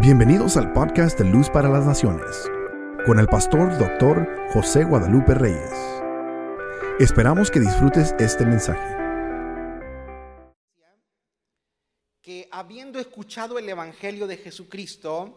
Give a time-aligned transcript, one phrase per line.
[0.00, 2.50] Bienvenidos al podcast de Luz para las Naciones,
[3.06, 5.70] con el pastor doctor José Guadalupe Reyes.
[6.98, 8.96] Esperamos que disfrutes este mensaje.
[12.20, 15.32] Que habiendo escuchado el Evangelio de Jesucristo,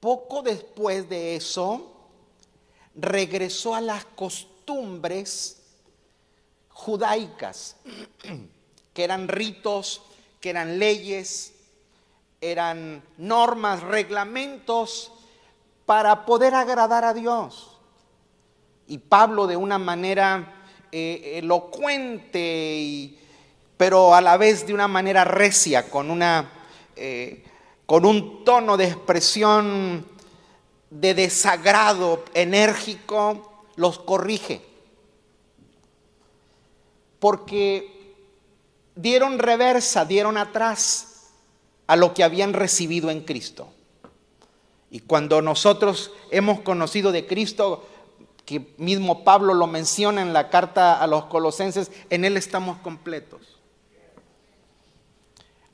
[0.00, 2.08] poco después de eso,
[2.94, 5.60] regresó a las costumbres
[6.70, 7.76] judaicas,
[8.94, 10.00] que eran ritos,
[10.40, 11.52] que eran leyes,
[12.40, 15.12] eran normas, reglamentos
[15.84, 17.78] para poder agradar a Dios.
[18.86, 23.14] Y Pablo de una manera eh, elocuente,
[23.76, 26.50] pero a la vez de una manera recia, con, una,
[26.96, 27.44] eh,
[27.86, 30.06] con un tono de expresión
[30.88, 34.62] de desagrado enérgico, los corrige.
[37.18, 38.14] Porque
[38.94, 41.09] dieron reversa, dieron atrás
[41.90, 43.66] a lo que habían recibido en Cristo.
[44.92, 47.84] Y cuando nosotros hemos conocido de Cristo,
[48.44, 53.40] que mismo Pablo lo menciona en la carta a los colosenses, en Él estamos completos.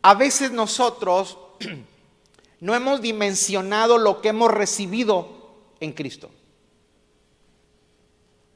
[0.00, 1.36] A veces nosotros
[2.60, 5.28] no hemos dimensionado lo que hemos recibido
[5.80, 6.30] en Cristo.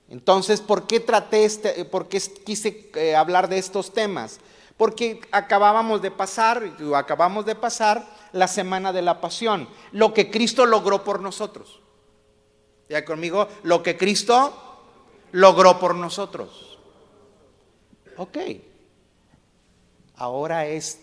[0.08, 4.41] Entonces, ¿por qué traté este, por qué quise eh, hablar de estos temas?
[4.81, 6.62] Porque acabábamos de pasar,
[6.97, 11.81] acabamos de pasar la semana de la pasión, lo que Cristo logró por nosotros.
[12.89, 14.86] Ya conmigo, lo que Cristo
[15.33, 16.78] logró por nosotros.
[18.17, 18.39] Ok.
[20.17, 21.01] Ahora es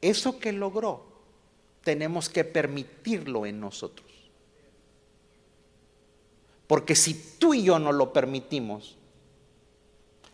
[0.00, 1.02] eso que logró,
[1.82, 4.12] tenemos que permitirlo en nosotros.
[6.68, 8.96] Porque si tú y yo no lo permitimos,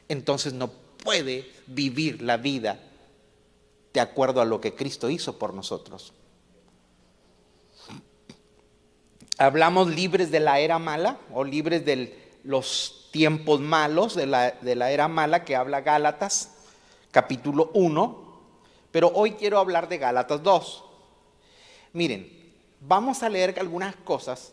[0.07, 2.79] entonces no puede vivir la vida
[3.93, 6.13] de acuerdo a lo que Cristo hizo por nosotros.
[9.39, 14.75] Hablamos libres de la era mala o libres de los tiempos malos de la, de
[14.75, 16.51] la era mala que habla Gálatas,
[17.11, 18.41] capítulo 1,
[18.91, 20.85] pero hoy quiero hablar de Gálatas 2.
[21.93, 24.53] Miren, vamos a leer algunas cosas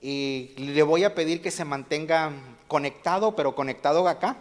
[0.00, 2.32] y le voy a pedir que se mantenga
[2.68, 4.38] conectado, pero conectado acá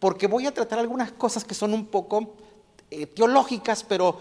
[0.00, 2.34] porque voy a tratar algunas cosas que son un poco
[2.90, 4.18] eh, teológicas, pero,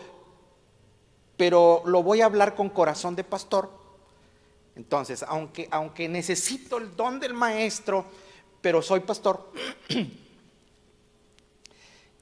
[1.38, 3.72] pero lo voy a hablar con corazón de pastor.
[4.76, 8.06] Entonces, aunque, aunque necesito el don del maestro,
[8.62, 9.52] pero soy pastor,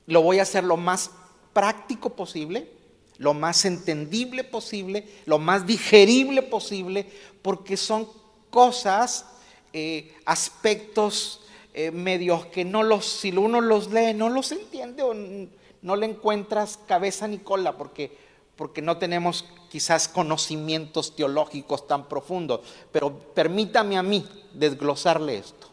[0.06, 1.09] lo voy a hacer lo más
[1.51, 2.72] práctico posible,
[3.18, 8.07] lo más entendible posible, lo más digerible posible, porque son
[8.51, 9.25] cosas,
[9.74, 11.41] eh, aspectos
[11.79, 16.07] eh, medios que no los, si uno los lee, no los entiende o no le
[16.07, 18.17] encuentras cabeza ni cola, porque,
[18.55, 22.61] porque no tenemos quizás conocimientos teológicos tan profundos.
[22.91, 25.67] Pero permítame a mí desglosarle esto.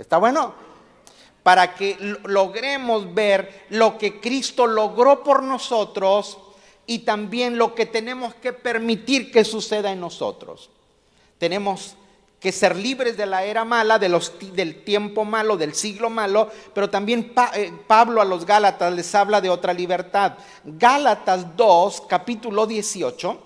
[0.00, 0.52] ¿Está bueno?
[1.44, 6.38] Para que logremos ver lo que Cristo logró por nosotros
[6.88, 10.70] y también lo que tenemos que permitir que suceda en nosotros.
[11.38, 11.94] Tenemos
[12.40, 17.32] que ser libres de la era mala, del tiempo malo, del siglo malo, pero también
[17.54, 20.34] eh, Pablo a los Gálatas les habla de otra libertad.
[20.64, 23.42] Gálatas 2, capítulo 18,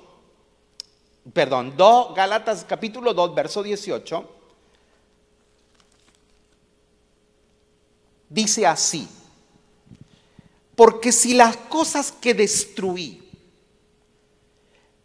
[1.33, 4.31] perdón, 2, Gálatas capítulo 2, verso 18,
[8.29, 9.09] dice así,
[10.75, 13.22] porque si las cosas que destruí,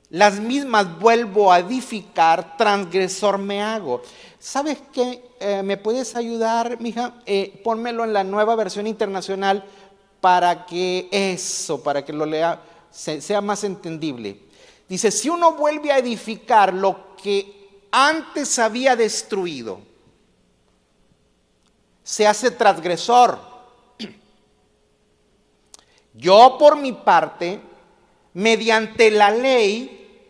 [0.09, 4.01] las mismas vuelvo a edificar, transgresor me hago.
[4.39, 5.23] ¿Sabes qué?
[5.39, 7.15] Eh, ¿Me puedes ayudar, mija?
[7.25, 9.65] Eh, pónmelo en la nueva versión internacional
[10.21, 14.39] para que eso, para que lo lea, sea más entendible.
[14.87, 19.81] Dice, si uno vuelve a edificar lo que antes había destruido,
[22.03, 23.37] se hace transgresor.
[26.13, 27.59] Yo por mi parte,
[28.37, 30.29] mediante la ley,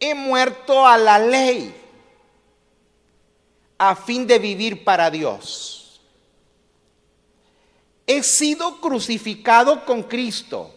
[0.00, 1.72] he muerto a la ley
[3.78, 6.00] a fin de vivir para Dios.
[8.08, 10.74] He sido crucificado con Cristo.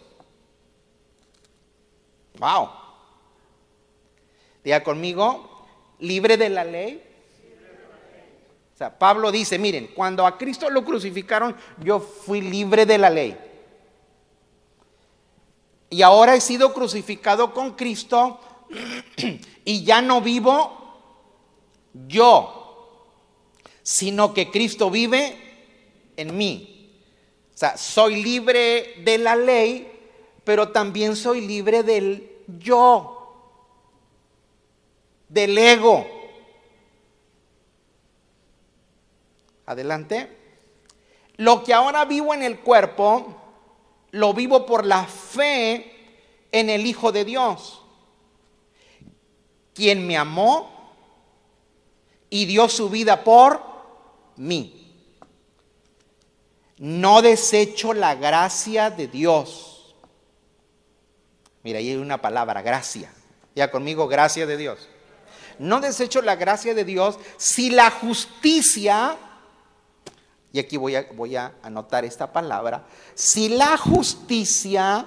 [2.37, 2.69] Wow.
[4.63, 5.65] Diga conmigo,
[5.97, 7.03] libre de la ley.
[8.75, 13.09] O sea, Pablo dice, miren, cuando a Cristo lo crucificaron, yo fui libre de la
[13.09, 13.35] ley.
[15.95, 18.37] Y ahora he sido crucificado con Cristo
[19.63, 20.99] y ya no vivo
[21.93, 23.07] yo,
[23.81, 25.37] sino que Cristo vive
[26.17, 26.99] en mí.
[27.53, 29.89] O sea, soy libre de la ley,
[30.43, 33.63] pero también soy libre del yo,
[35.29, 36.05] del ego.
[39.65, 40.27] Adelante.
[41.37, 43.44] Lo que ahora vivo en el cuerpo,
[44.15, 45.91] lo vivo por la fe
[46.51, 47.81] en el Hijo de Dios,
[49.73, 50.93] quien me amó
[52.29, 53.61] y dio su vida por
[54.37, 54.93] mí.
[56.77, 59.95] No desecho la gracia de Dios.
[61.63, 63.11] Mira, ahí hay una palabra, gracia.
[63.53, 64.87] Ya conmigo, gracia de Dios.
[65.59, 69.17] No desecho la gracia de Dios si la justicia,
[70.55, 75.05] y aquí voy a, voy a anotar esta palabra, si la justicia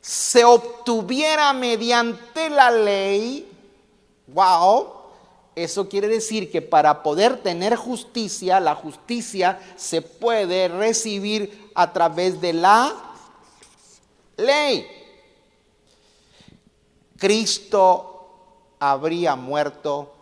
[0.00, 3.48] se obtuviera mediante la ley,
[4.26, 4.94] wow,
[5.54, 12.40] eso quiere decir que para poder tener justicia, la justicia se puede recibir a través
[12.40, 12.92] de la
[14.36, 14.88] ley.
[17.16, 18.09] Cristo
[18.80, 20.12] habría muerto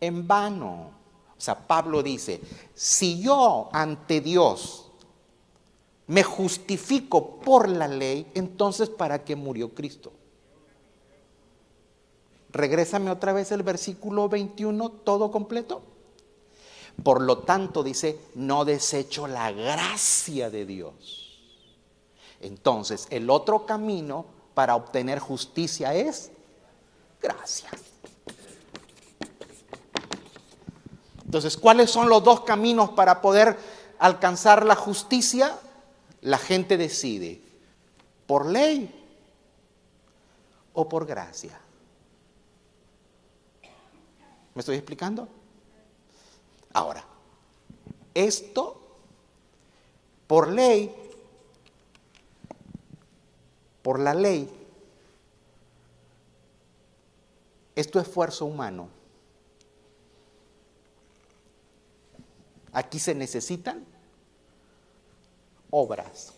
[0.00, 0.92] en vano.
[1.36, 2.40] O sea, Pablo dice,
[2.74, 4.90] si yo ante Dios
[6.06, 10.12] me justifico por la ley, entonces ¿para qué murió Cristo?
[12.50, 15.82] Regrésame otra vez el versículo 21, todo completo.
[17.02, 21.40] Por lo tanto, dice, no desecho la gracia de Dios.
[22.40, 26.30] Entonces, el otro camino para obtener justicia es
[27.24, 27.70] gracia.
[31.24, 33.58] Entonces, ¿cuáles son los dos caminos para poder
[33.98, 35.58] alcanzar la justicia?
[36.24, 37.40] la gente decide
[38.26, 38.90] por ley
[40.72, 41.60] o por gracia.
[44.54, 45.28] ¿Me estoy explicando?
[46.72, 47.04] Ahora,
[48.14, 48.80] esto
[50.26, 50.94] por ley,
[53.82, 54.63] por la ley,
[57.74, 58.88] es tu esfuerzo humano.
[62.72, 63.84] Aquí se necesitan
[65.70, 66.32] obras.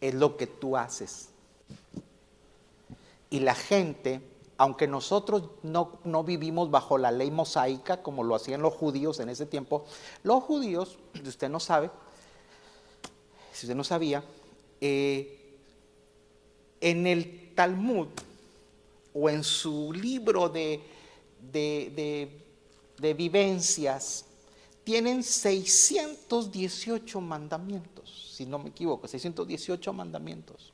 [0.00, 1.28] Es lo que tú haces.
[3.28, 4.20] Y la gente,
[4.56, 9.28] aunque nosotros no, no, vivimos bajo la ley mosaica como lo hacían los judíos en
[9.28, 9.84] ese tiempo,
[10.24, 11.90] los judíos, si usted no sabe,
[13.52, 14.24] si usted no sabía,
[14.80, 15.58] eh,
[16.80, 18.08] en el Talmud
[19.12, 20.80] o en su libro de,
[21.50, 24.24] de vivencias,
[24.84, 30.72] tienen 618 mandamientos, si no me equivoco, 618 mandamientos.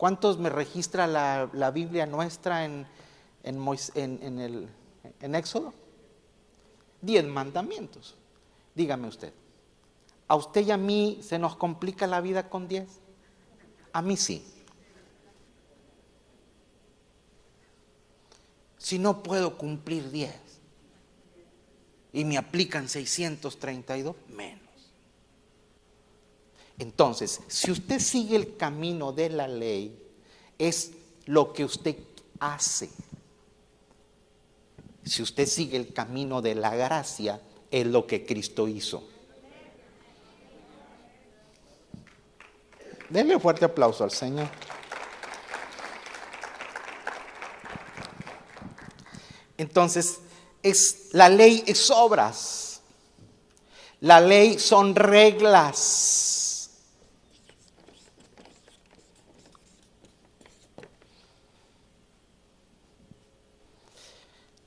[0.00, 2.86] ¿Cuántos me registra la, Biblia nuestra en,
[3.42, 4.66] en, el,
[5.20, 5.74] en Éxodo?
[7.02, 8.16] Diez mandamientos.
[8.74, 9.34] Dígame usted,
[10.30, 12.88] ¿a usted y a mí se nos complica la vida con diez?
[13.92, 14.44] A mí sí.
[18.90, 20.32] si no puedo cumplir 10
[22.12, 24.60] y me aplican 632 menos?
[26.76, 29.96] Entonces, si usted sigue el camino de la ley,
[30.58, 30.92] es
[31.26, 31.96] lo que usted
[32.40, 32.90] hace.
[35.04, 37.40] Si usted sigue el camino de la gracia,
[37.70, 39.04] es lo que Cristo hizo.
[43.10, 44.48] Denle un fuerte aplauso al Señor.
[49.58, 50.20] Entonces,
[50.62, 52.80] es, la ley es obras.
[54.00, 56.70] La ley son reglas.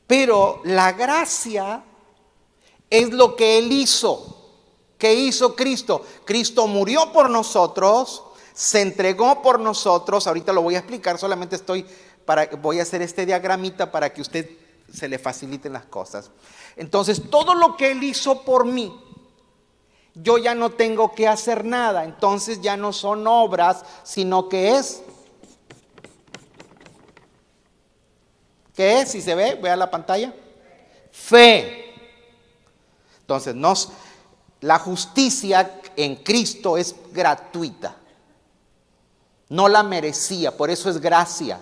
[0.05, 1.83] Pero la gracia
[2.89, 4.33] es lo que Él hizo.
[4.97, 6.05] ¿Qué hizo Cristo?
[6.23, 8.23] Cristo murió por nosotros,
[8.53, 10.27] se entregó por nosotros.
[10.27, 11.86] Ahorita lo voy a explicar, solamente estoy
[12.25, 14.50] para, voy a hacer este diagramita para que usted
[14.91, 16.29] se le faciliten las cosas.
[16.75, 18.93] Entonces, todo lo que Él hizo por mí,
[20.15, 22.03] yo ya no tengo que hacer nada.
[22.03, 25.01] Entonces ya no son obras, sino que es...
[28.75, 29.12] ¿Qué es?
[29.12, 30.33] Si se ve, vea la pantalla.
[31.12, 31.93] Fe.
[33.22, 33.89] Entonces, nos,
[34.62, 37.95] la justicia en Cristo es gratuita.
[39.53, 41.60] No la merecía, por eso es gracia.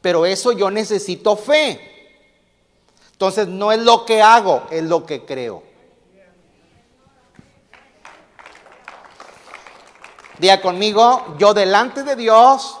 [0.00, 1.80] Pero eso yo necesito fe.
[3.12, 5.62] Entonces no es lo que hago, es lo que creo.
[10.38, 12.78] Diga conmigo, yo delante de Dios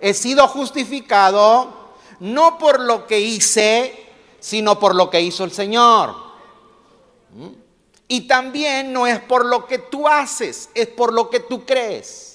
[0.00, 1.76] He sido justificado
[2.20, 4.06] no por lo que hice,
[4.40, 6.14] sino por lo que hizo el Señor.
[7.34, 7.48] ¿Mm?
[8.08, 12.27] Y también no es por lo que tú haces, es por lo que tú crees.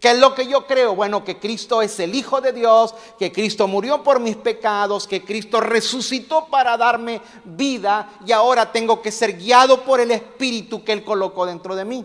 [0.00, 0.94] ¿Qué es lo que yo creo?
[0.94, 5.22] Bueno, que Cristo es el Hijo de Dios, que Cristo murió por mis pecados, que
[5.22, 10.92] Cristo resucitó para darme vida y ahora tengo que ser guiado por el Espíritu que
[10.92, 12.02] Él colocó dentro de mí.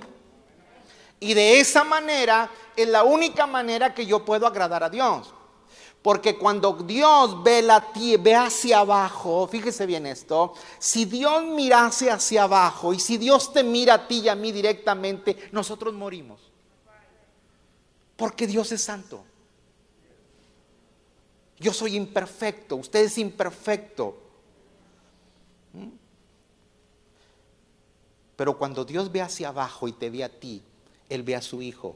[1.22, 5.34] Y de esa manera es la única manera que yo puedo agradar a Dios.
[6.02, 7.88] Porque cuando Dios ve, la
[8.20, 13.64] ve hacia abajo, fíjese bien esto, si Dios mirase hacia abajo y si Dios te
[13.64, 16.55] mira a ti y a mí directamente, nosotros morimos.
[18.16, 19.24] Porque Dios es santo.
[21.60, 24.18] Yo soy imperfecto, usted es imperfecto.
[25.74, 25.90] ¿Mm?
[28.36, 30.62] Pero cuando Dios ve hacia abajo y te ve a ti,
[31.10, 31.96] Él ve a su Hijo.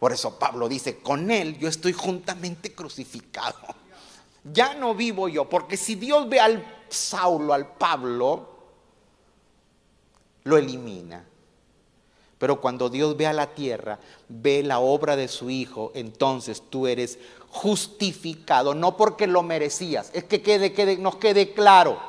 [0.00, 3.58] Por eso Pablo dice, con Él yo estoy juntamente crucificado.
[4.42, 8.48] Ya no vivo yo, porque si Dios ve al Saulo, al Pablo,
[10.44, 11.29] lo elimina.
[12.40, 16.86] Pero cuando Dios ve a la tierra, ve la obra de su Hijo, entonces tú
[16.86, 17.18] eres
[17.50, 22.00] justificado, no porque lo merecías, es que quede, nos quede claro.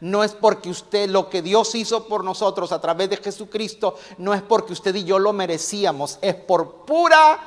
[0.00, 4.34] No es porque usted, lo que Dios hizo por nosotros a través de Jesucristo, no
[4.34, 7.40] es porque usted y yo lo merecíamos, es por pura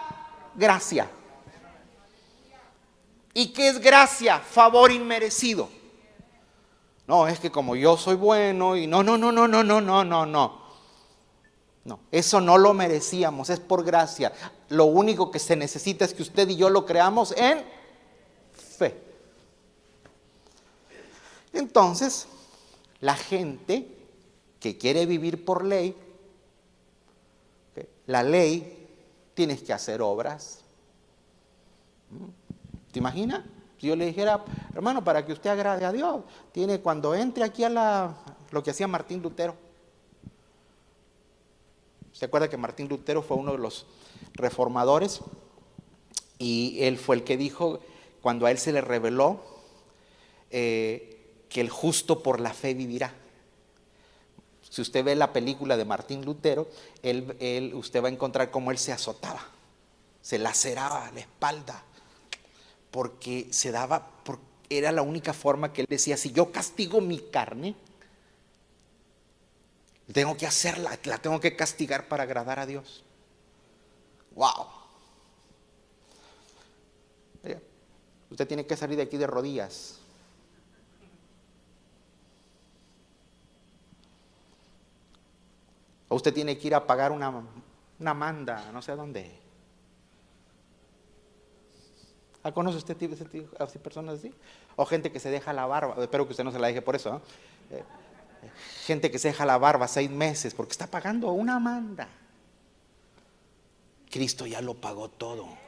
[0.56, 1.08] gracia.
[3.36, 4.40] ¿Y qué es gracia?
[4.40, 5.70] Favor inmerecido.
[7.06, 10.04] No, es que como yo soy bueno y no, no, no, no, no, no, no,
[10.04, 10.65] no, no.
[11.86, 14.34] No, eso no lo merecíamos, es por gracia.
[14.70, 17.64] Lo único que se necesita es que usted y yo lo creamos en
[18.54, 19.00] fe.
[21.54, 22.28] Entonces,
[23.02, 23.88] la gente
[24.60, 25.96] que quiere vivir por ley,
[28.08, 28.88] la ley
[29.36, 30.62] tienes que hacer obras.
[32.10, 32.92] ¿Mm?
[32.92, 33.44] ¿Te imaginas?
[33.80, 37.64] Si yo le dijera, hermano, para que usted agrade a Dios, tiene cuando entre aquí
[37.64, 38.16] a la,
[38.50, 39.65] lo que hacía Martín Lutero,
[42.16, 43.86] ¿Se acuerda que Martín Lutero fue uno de los
[44.36, 45.20] reformadores?
[46.40, 47.82] Y él fue el que dijo,
[48.22, 49.42] cuando a él se le reveló,
[50.50, 53.14] eh, que el justo por la fe vivirá.
[54.70, 56.70] Si usted ve la película de Martín Lutero,
[57.04, 59.46] él, usted va a encontrar cómo él se azotaba,
[60.22, 61.84] se laceraba la espalda,
[62.92, 64.10] porque se daba,
[64.70, 67.76] era la única forma que él decía, si yo castigo mi carne,
[70.14, 73.04] tengo que hacerla, la tengo que castigar para agradar a Dios.
[74.36, 74.68] Wow.
[78.30, 80.00] Usted tiene que salir de aquí de rodillas.
[86.10, 87.44] O usted tiene que ir a pagar una,
[88.00, 89.40] una manda, no sé a dónde.
[92.44, 92.96] ¿Ah, ¿Conoce usted
[93.58, 94.34] a personas así?
[94.76, 95.96] O gente que se deja la barba.
[96.04, 97.22] Espero que usted no se la deje por eso.
[97.72, 97.84] ¿eh?
[98.86, 102.08] Gente que se deja la barba seis meses porque está pagando una manda.
[104.10, 105.66] Cristo ya lo pagó todo.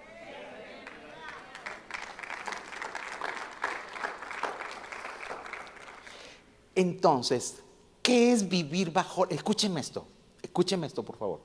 [6.75, 7.55] Entonces,
[8.01, 9.27] ¿qué es vivir bajo?
[9.27, 10.07] Escúcheme esto,
[10.41, 11.41] escúcheme esto, por favor.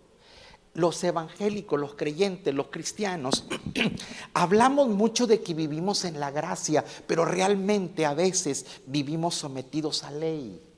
[0.75, 3.47] Los evangélicos, los creyentes, los cristianos,
[4.35, 10.11] hablamos mucho de que vivimos en la gracia, pero realmente a veces vivimos sometidos a
[10.11, 10.72] ley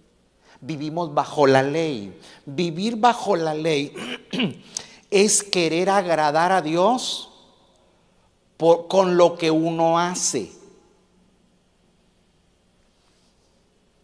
[0.61, 2.19] vivimos bajo la ley.
[2.47, 3.93] Vivir bajo la ley
[5.11, 7.31] es querer agradar a Dios
[8.89, 10.53] con lo que uno hace.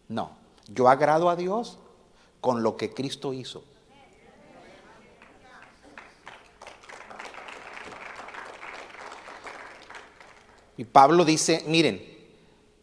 [0.07, 0.31] No,
[0.67, 1.77] yo agrado a Dios
[2.41, 3.63] con lo que Cristo hizo.
[10.77, 12.03] Y Pablo dice, miren,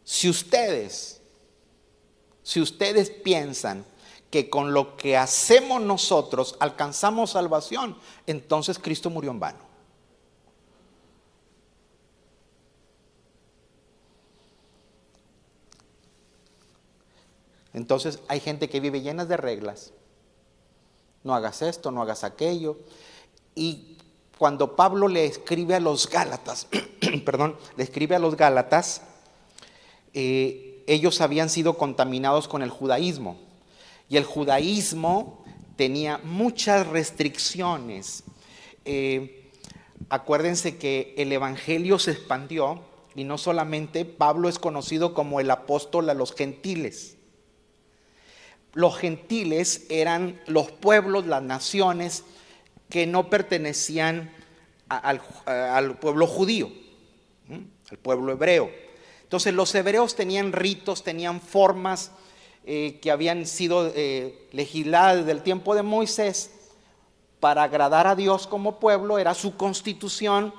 [0.05, 1.18] si ustedes
[2.49, 3.85] si ustedes piensan
[4.31, 9.59] que con lo que hacemos nosotros alcanzamos salvación, entonces Cristo murió en vano.
[17.71, 19.91] Entonces hay gente que vive llenas de reglas.
[21.23, 22.79] No hagas esto, no hagas aquello.
[23.53, 23.95] Y
[24.39, 26.65] cuando Pablo le escribe a los Gálatas,
[27.25, 29.03] perdón, le escribe a los Gálatas,
[30.15, 33.39] eh, ellos habían sido contaminados con el judaísmo.
[34.09, 35.43] Y el judaísmo
[35.75, 38.23] tenía muchas restricciones.
[38.85, 39.51] Eh,
[40.09, 42.81] acuérdense que el Evangelio se expandió
[43.13, 47.15] y no solamente Pablo es conocido como el apóstol a los gentiles.
[48.73, 52.23] los gentiles eran los pueblos, las naciones
[52.89, 54.31] que no pertenecían
[54.87, 56.71] al, al, pueblo judío,
[57.91, 58.88] al pueblo hebreo.
[59.29, 62.09] Entonces los hebreos tenían ritos, tenían formas
[62.65, 66.49] eh, que habían sido eh, legisladas desde el tiempo de Moisés
[67.39, 70.51] para agradar a Dios como pueblo, era su constitución.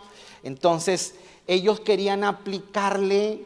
[0.44, 1.16] Entonces
[1.48, 3.44] ellos querían aplicarle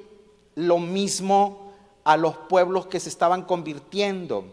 [0.56, 1.72] lo mismo
[2.04, 4.44] a los pueblos que se estaban convirtiendo.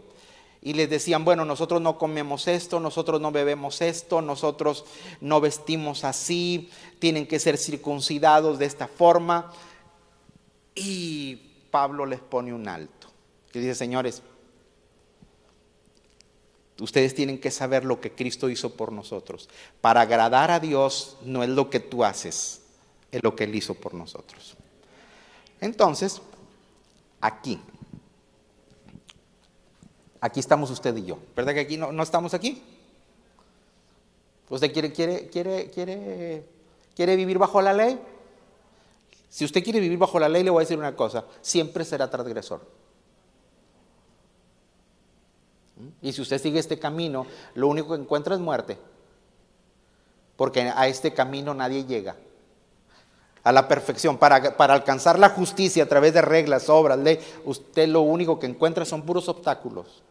[0.62, 4.86] Y les decían, bueno, nosotros no comemos esto, nosotros no bebemos esto, nosotros
[5.20, 9.52] no vestimos así, tienen que ser circuncidados de esta forma.
[10.74, 11.36] Y
[11.70, 13.08] Pablo les pone un alto,
[13.52, 14.22] que dice, señores,
[16.80, 19.48] ustedes tienen que saber lo que Cristo hizo por nosotros.
[19.80, 22.62] Para agradar a Dios no es lo que tú haces,
[23.10, 24.56] es lo que Él hizo por nosotros.
[25.60, 26.20] Entonces,
[27.20, 27.60] aquí,
[30.22, 31.18] Aquí estamos usted y yo.
[31.34, 32.62] ¿Verdad que aquí no, estamos aquí?
[34.48, 36.44] ¿Usted quiere, quiere, quiere, quiere,
[36.94, 37.98] quiere vivir bajo la ley?
[39.32, 42.10] Si usted quiere vivir bajo la ley, le voy a decir una cosa, siempre será
[42.10, 42.60] transgresor.
[46.02, 48.76] Y si usted sigue este camino, lo único que encuentra es muerte.
[50.36, 52.14] Porque a este camino nadie llega.
[53.42, 54.18] A la perfección.
[54.18, 58.46] Para, para, alcanzar la justicia a través de reglas, obras, ley, usted lo único que
[58.46, 60.02] encuentra son puros obstáculos.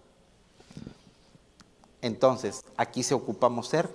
[2.01, 3.87] Entonces, aquí se ocupamos ser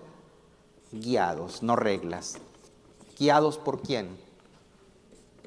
[0.92, 2.36] guiados, no reglas.
[3.18, 4.24] ¿Guiados por quién?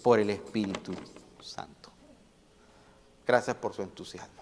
[0.04, 0.94] Por el Espíritu
[1.42, 1.92] Santo.
[3.26, 4.40] Gracias por su entusiasmo.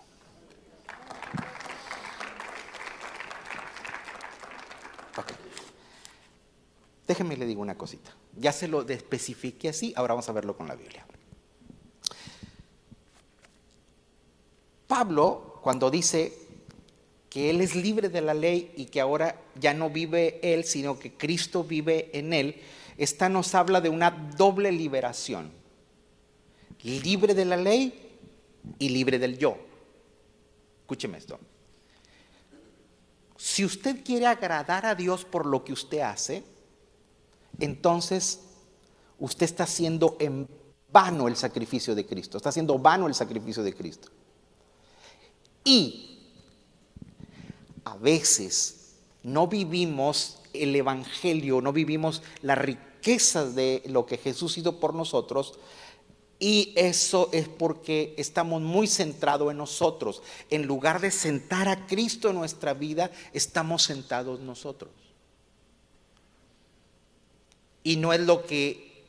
[7.07, 8.11] Déjeme le digo una cosita.
[8.35, 11.05] Ya se lo especifique así, ahora vamos a verlo con la Biblia.
[14.87, 16.33] Pablo, cuando dice
[17.29, 20.99] que Él es libre de la ley y que ahora ya no vive Él, sino
[20.99, 22.61] que Cristo vive en Él,
[22.97, 25.51] esta nos habla de una doble liberación.
[26.81, 28.19] Libre de la ley
[28.79, 29.57] y libre del yo.
[30.81, 31.39] Escúcheme esto.
[33.37, 36.43] Si usted quiere agradar a Dios por lo que usted hace,
[37.59, 38.41] entonces
[39.19, 40.47] usted está haciendo en
[40.91, 44.09] vano el sacrificio de Cristo, está haciendo vano el sacrificio de Cristo.
[45.63, 46.19] Y
[47.83, 54.79] a veces no vivimos el Evangelio, no vivimos la riqueza de lo que Jesús hizo
[54.79, 55.53] por nosotros.
[56.39, 60.21] Y eso es porque estamos muy centrados en nosotros.
[60.49, 64.91] En lugar de sentar a Cristo en nuestra vida, estamos sentados nosotros.
[67.83, 69.05] Y no es lo que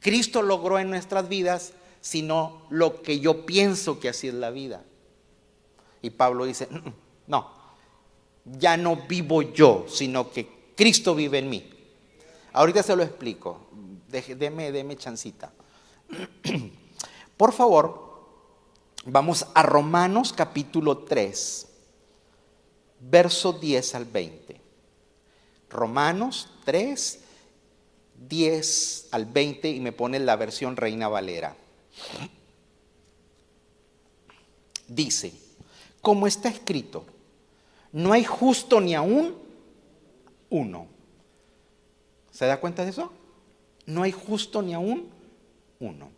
[0.00, 4.82] Cristo logró en nuestras vidas, sino lo que yo pienso que así es la vida.
[6.00, 6.94] Y Pablo dice, mm, mm,
[7.26, 7.50] no,
[8.46, 11.77] ya no vivo yo, sino que Cristo vive en mí.
[12.52, 13.66] Ahorita se lo explico.
[14.08, 15.52] Deme, deme chancita.
[17.36, 18.08] Por favor,
[19.04, 21.68] vamos a Romanos capítulo 3,
[23.00, 24.60] verso 10 al 20.
[25.70, 27.20] Romanos 3,
[28.28, 31.54] 10 al 20 y me pone la versión Reina Valera.
[34.88, 35.32] Dice,
[36.00, 37.04] como está escrito,
[37.92, 39.36] no hay justo ni aún
[40.48, 40.97] uno.
[42.38, 43.10] ¿Se da cuenta de eso?
[43.84, 45.10] No hay justo ni aún
[45.80, 46.08] uno.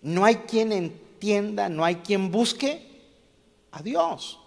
[0.00, 2.86] No hay quien entienda, no hay quien busque
[3.72, 4.38] a Dios.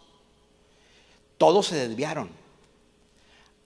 [1.37, 2.29] Todos se desviaron.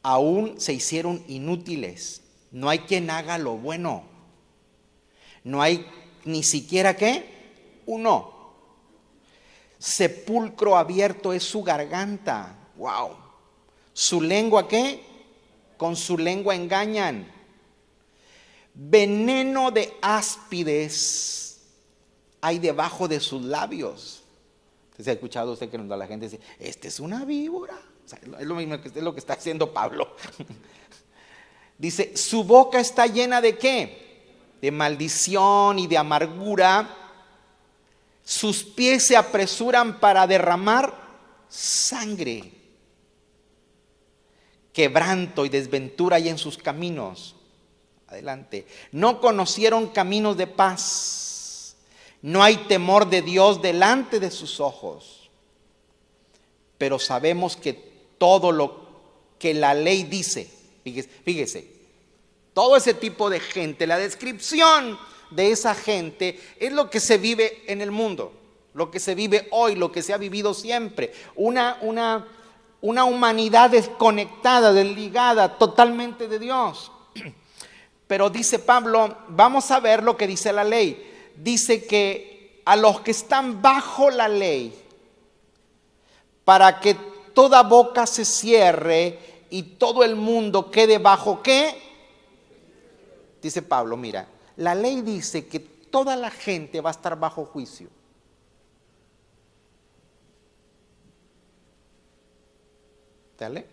[0.02, 2.24] Aún se hicieron inútiles.
[2.50, 4.02] No hay quien haga lo bueno.
[5.44, 5.86] No hay
[6.26, 7.84] ni siquiera qué?
[7.86, 8.32] Uno.
[9.78, 12.56] Sepulcro abierto es su garganta.
[12.78, 13.12] Wow.
[13.94, 15.04] ¿Su lengua qué?
[15.78, 17.33] Con su lengua engañan.
[18.74, 21.62] Veneno de áspides
[22.42, 24.24] hay debajo de sus labios.
[24.98, 27.80] ¿Se ha escuchado usted que la gente dice, este es una víbora?
[28.40, 30.16] es lo mismo que es lo que está haciendo Pablo.
[31.78, 34.32] dice, su boca está llena de qué?
[34.62, 36.98] De maldición y de amargura.
[38.24, 40.94] Sus pies se apresuran para derramar
[41.50, 42.64] sangre
[44.74, 47.36] quebranto y desventura hay en sus caminos.
[48.14, 48.66] Adelante.
[48.92, 51.76] No conocieron caminos de paz.
[52.22, 55.30] No hay temor de Dios delante de sus ojos.
[56.78, 57.74] Pero sabemos que
[58.18, 58.84] todo lo
[59.38, 60.50] que la ley dice,
[60.84, 61.74] fíjese, fíjese
[62.54, 64.98] todo ese tipo de gente, la descripción
[65.32, 68.40] de esa gente es lo que se vive en el mundo.
[68.76, 71.14] lo que se vive hoy, lo que se ha vivido siempre.
[71.36, 72.26] Una, una,
[72.82, 76.92] una humanidad desconectada, desligada totalmente de Dios.
[78.14, 81.32] Pero dice Pablo, vamos a ver lo que dice la ley.
[81.36, 84.72] Dice que a los que están bajo la ley,
[86.46, 86.94] para que
[87.34, 89.18] toda boca se cierre
[89.50, 91.76] y todo el mundo quede bajo qué?
[93.42, 97.90] Dice Pablo, mira, la ley dice que toda la gente va a estar bajo juicio.
[103.40, 103.73] ¿Dale?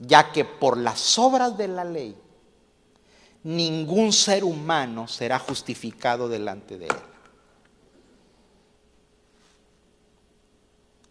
[0.00, 2.16] Ya que por las obras de la ley
[3.42, 6.96] ningún ser humano será justificado delante de él.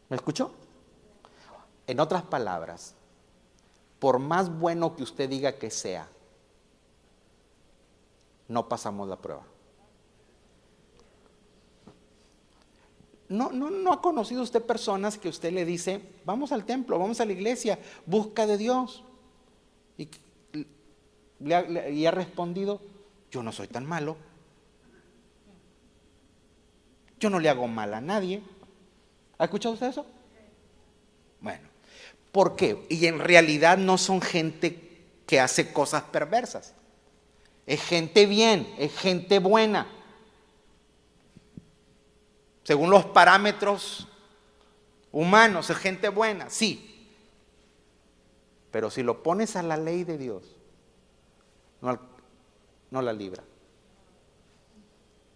[0.09, 0.51] ¿Me escuchó?
[1.85, 2.95] En otras palabras,
[3.99, 6.07] por más bueno que usted diga que sea,
[8.47, 9.43] no pasamos la prueba.
[13.29, 17.21] No, no, no ha conocido usted personas que usted le dice, vamos al templo, vamos
[17.21, 19.03] a la iglesia, busca de Dios.
[19.97, 20.09] Y,
[21.39, 22.81] y ha respondido,
[23.29, 24.17] yo no soy tan malo.
[27.19, 28.41] Yo no le hago mal a nadie.
[29.37, 30.05] ¿Ha escuchado usted eso?
[31.41, 31.67] Bueno,
[32.31, 32.85] ¿por qué?
[32.89, 34.89] Y en realidad no son gente
[35.27, 36.73] que hace cosas perversas.
[37.67, 39.87] Es gente bien, es gente buena.
[42.69, 44.07] Según los parámetros
[45.11, 47.09] humanos, es gente buena, sí.
[48.69, 50.43] Pero si lo pones a la ley de Dios,
[51.81, 51.99] no,
[52.91, 53.43] no la libra.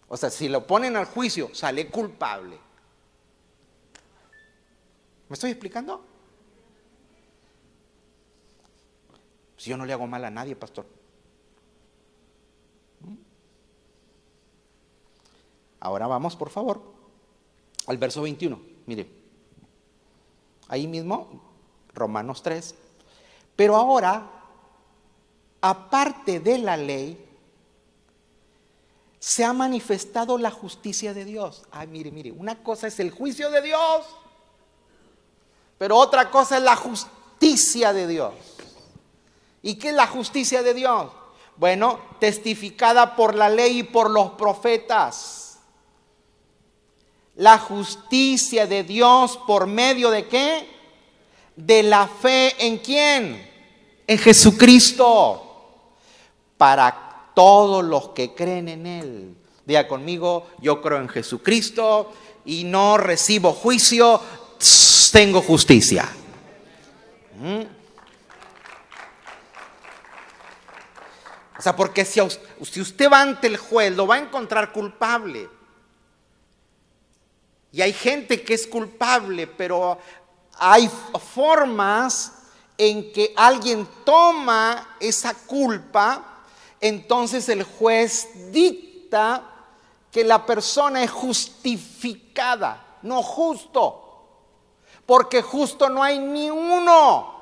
[0.06, 2.56] O sea, si lo ponen al juicio, sale culpable.
[5.28, 6.04] ¿Me estoy explicando?
[9.56, 10.86] Si yo no le hago mal a nadie, pastor.
[13.00, 13.16] ¿Mm?
[15.80, 16.93] Ahora vamos, por favor,
[17.86, 18.60] al verso 21.
[18.86, 19.08] Mire,
[20.68, 21.40] ahí mismo,
[21.92, 22.74] Romanos 3.
[23.56, 24.30] Pero ahora,
[25.60, 27.20] aparte de la ley,
[29.18, 31.64] se ha manifestado la justicia de Dios.
[31.70, 34.04] Ay, mire, mire, una cosa es el juicio de Dios
[35.78, 38.32] pero otra cosa es la justicia de Dios.
[39.62, 41.10] ¿Y qué es la justicia de Dios?
[41.56, 45.43] Bueno, testificada por la ley y por los profetas.
[47.36, 50.68] La justicia de Dios por medio de qué?
[51.56, 53.50] De la fe en quién?
[54.06, 55.40] En Jesucristo.
[56.56, 59.36] Para todos los que creen en Él.
[59.66, 62.12] Diga conmigo, yo creo en Jesucristo
[62.44, 64.20] y no recibo juicio,
[65.10, 66.08] tengo justicia.
[67.40, 67.62] ¿Mm?
[71.58, 72.20] O sea, porque si,
[72.62, 75.48] si usted va ante el juez, lo va a encontrar culpable.
[77.74, 79.98] Y hay gente que es culpable, pero
[80.54, 80.88] hay
[81.34, 82.32] formas
[82.78, 86.44] en que alguien toma esa culpa,
[86.80, 89.42] entonces el juez dicta
[90.12, 94.04] que la persona es justificada, no justo
[95.06, 97.34] porque justo no hay ni uno.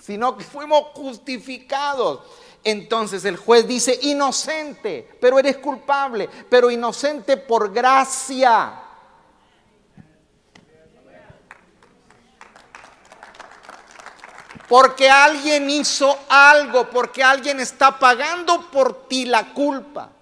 [0.00, 2.20] Sino que fuimos justificados.
[2.64, 8.82] Entonces el juez dice, inocente, pero eres culpable, pero inocente por gracia.
[14.68, 20.12] Porque alguien hizo algo, porque alguien está pagando por ti la culpa.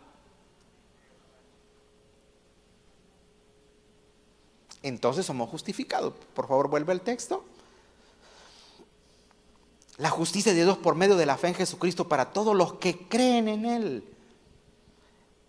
[4.89, 6.15] entonces somos justificados.
[6.33, 7.45] Por favor, vuelve al texto.
[9.99, 13.09] La justicia de Dios por medio de la fe en Jesucristo para todos los que
[13.09, 14.05] creen en Él.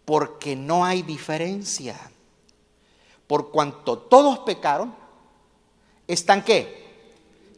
[0.05, 1.99] Porque no hay diferencia.
[3.27, 4.95] Por cuanto todos pecaron,
[6.07, 6.87] están qué?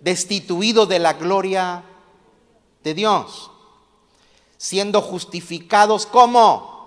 [0.02, 1.84] Destituidos de la gloria
[2.84, 3.52] de Dios.
[4.58, 6.80] Siendo justificados como.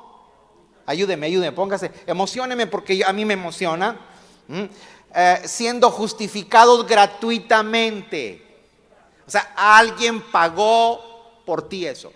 [0.85, 4.01] Ayúdeme, ayúdeme, póngase, emocioneme porque a mí me emociona
[5.15, 8.52] eh, siendo justificados gratuitamente.
[9.33, 12.13] Sea, alguien pagó por ti eso.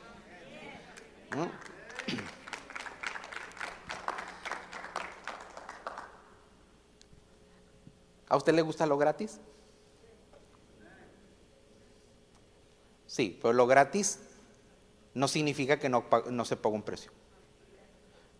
[8.28, 9.40] ¿A usted le gusta lo gratis?
[13.06, 14.18] Sí, pero lo gratis
[15.14, 17.12] no significa que no, no se pague un precio.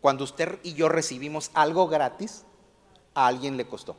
[0.02, 2.44] Cuando usted y yo recibimos algo gratis,
[3.14, 3.96] a alguien le costó.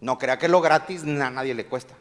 [0.00, 1.96] No crea que lo gratis a nadie le cuesta.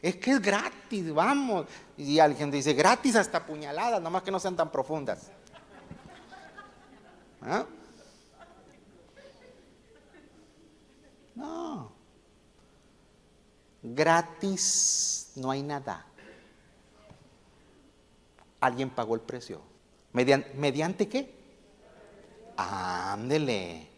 [0.00, 1.66] Es que es gratis, vamos.
[1.96, 5.30] Y alguien dice, gratis hasta puñaladas, nomás que no sean tan profundas.
[7.42, 7.66] ¿Ah?
[11.34, 11.92] No.
[13.82, 16.04] Gratis no hay nada.
[18.60, 19.62] Alguien pagó el precio.
[20.12, 21.34] ¿Mediante, ¿mediante qué?
[22.56, 23.88] Ándele.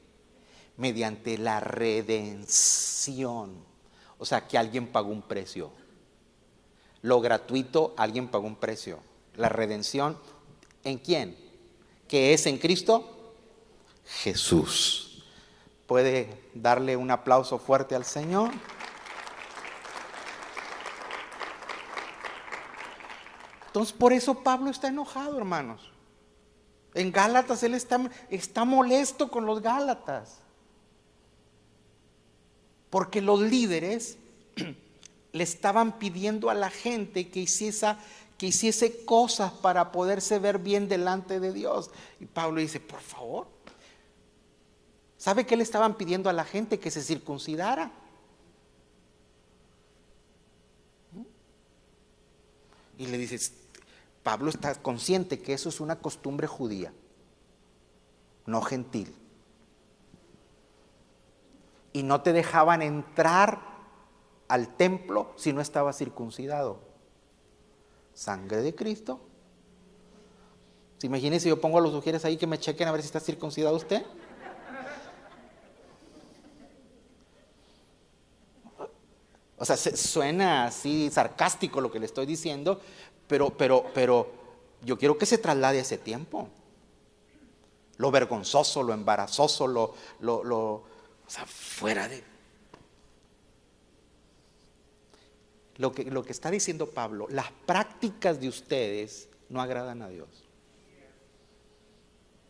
[0.77, 3.55] Mediante la redención.
[4.19, 5.80] O sea, que alguien pagó un precio.
[7.03, 9.01] Lo gratuito, alguien pagó un precio.
[9.37, 10.19] La redención,
[10.85, 11.37] ¿en quién?
[12.09, 13.35] ¿Qué es en Cristo?
[14.05, 15.25] Jesús.
[15.87, 18.51] ¿Puede darle un aplauso fuerte al Señor?
[23.67, 25.91] Entonces, por eso Pablo está enojado, hermanos.
[26.93, 30.39] En Gálatas él está, está molesto con los Gálatas.
[32.91, 34.19] Porque los líderes
[35.33, 37.95] le estaban pidiendo a la gente que hiciese,
[38.37, 41.91] que hiciese cosas para poderse ver bien delante de Dios.
[42.19, 43.47] Y Pablo dice, por favor,
[45.17, 46.81] ¿sabe qué le estaban pidiendo a la gente?
[46.81, 47.93] Que se circuncidara.
[52.99, 53.39] Y le dice,
[54.23, 56.93] Pablo está consciente que eso es una costumbre judía,
[58.47, 59.15] no gentil.
[61.93, 63.70] Y no te dejaban entrar
[64.51, 66.81] al templo si no estaba circuncidado.
[68.13, 69.21] Sangre de Cristo.
[70.99, 73.07] ¿Se imagínense si yo pongo a los mujeres ahí que me chequen a ver si
[73.07, 74.05] está circuncidado usted?
[79.57, 82.81] O sea, suena así sarcástico lo que le estoy diciendo,
[83.29, 84.33] pero, pero, pero
[84.83, 86.49] yo quiero que se traslade ese tiempo.
[87.99, 90.85] Lo vergonzoso, lo embarazoso, lo, lo, lo o
[91.29, 92.25] sea, fuera de,
[95.81, 100.29] lo que, lo que está diciendo Pablo, las prácticas de ustedes no agradan a Dios.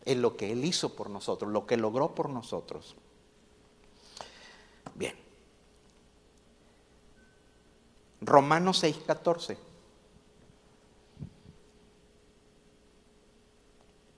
[0.03, 2.97] Es lo que Él hizo por nosotros, lo que logró por nosotros.
[4.95, 5.15] Bien.
[8.19, 9.57] Romanos 6:14.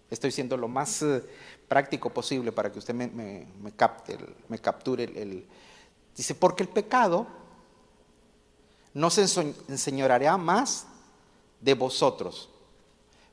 [0.10, 1.24] Estoy siendo lo más eh,
[1.68, 5.46] práctico posible para que usted me, capte, me capture el...
[6.16, 7.43] Dice, porque el pecado
[8.94, 9.24] no se
[9.68, 10.86] enseñoreará más
[11.60, 12.50] de vosotros,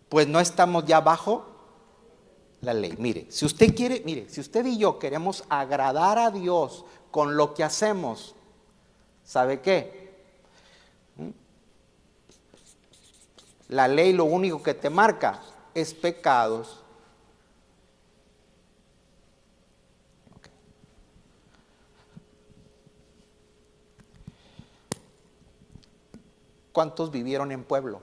[0.09, 1.47] pues no estamos ya bajo
[2.61, 2.95] la ley.
[2.99, 7.55] Mire, si usted quiere, mire, si usted y yo queremos agradar a Dios con lo
[7.55, 8.35] que hacemos,
[9.25, 10.25] ¿sabe qué?
[11.17, 11.31] ¿Mm?
[13.69, 15.43] La ley lo único que te marca
[15.75, 16.80] es pecados
[26.73, 28.01] ¿Cuántos vivieron en pueblo?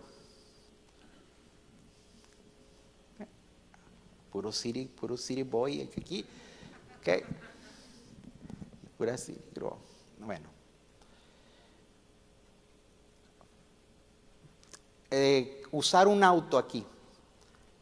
[4.32, 6.26] Puro city, puro city boy aquí.
[7.00, 7.24] ¿Ok?
[8.98, 9.42] Pura city,
[10.20, 10.50] bueno.
[15.10, 16.86] Eh, usar un auto aquí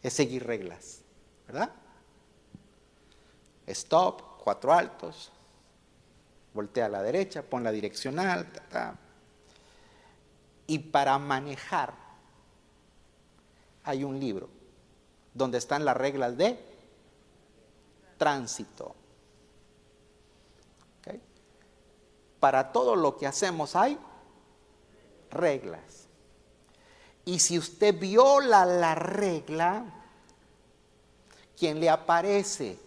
[0.04, 1.02] es seguir reglas,
[1.48, 1.72] ¿verdad?
[3.66, 5.32] Stop, cuatro altos,
[6.54, 8.96] voltea a la derecha, pon la direccional, ta,
[10.68, 11.94] y para manejar
[13.84, 14.50] hay un libro
[15.34, 16.58] donde están las reglas de
[18.18, 18.96] tránsito.
[22.40, 23.98] Para todo lo que hacemos hay
[25.32, 26.08] reglas.
[27.26, 29.84] Y si usted viola la regla,
[31.58, 32.78] ¿quién le aparece?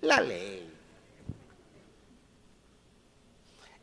[0.00, 0.66] La ley.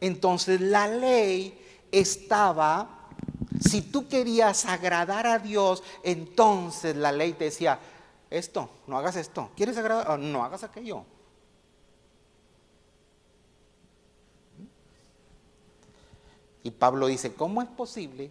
[0.02, 2.97] Entonces la ley estaba
[3.60, 7.80] si tú querías agradar a Dios, entonces la ley te decía,
[8.30, 9.52] esto, no hagas esto.
[9.56, 10.12] ¿Quieres agradar?
[10.12, 11.06] Oh, no hagas aquello.
[16.63, 18.30] Y Pablo dice, ¿cómo es posible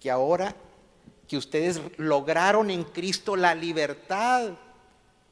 [0.00, 0.56] que ahora
[1.28, 4.52] que ustedes lograron en Cristo la libertad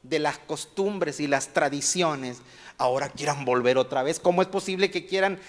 [0.03, 2.41] de las costumbres y las tradiciones,
[2.77, 4.19] ahora quieran volver otra vez?
[4.19, 5.39] ¿Cómo es posible que quieran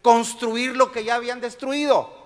[0.00, 2.19] construir lo que ya habían destruido?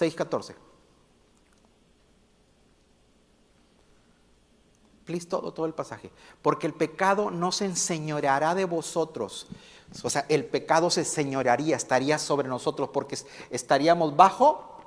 [0.00, 0.54] 6.14.
[5.04, 6.10] Please, todo, todo el pasaje.
[6.40, 9.48] Porque el pecado no se enseñoreará de vosotros.
[10.02, 13.18] O sea, el pecado se señorearía, estaría sobre nosotros porque
[13.50, 14.78] estaríamos bajo.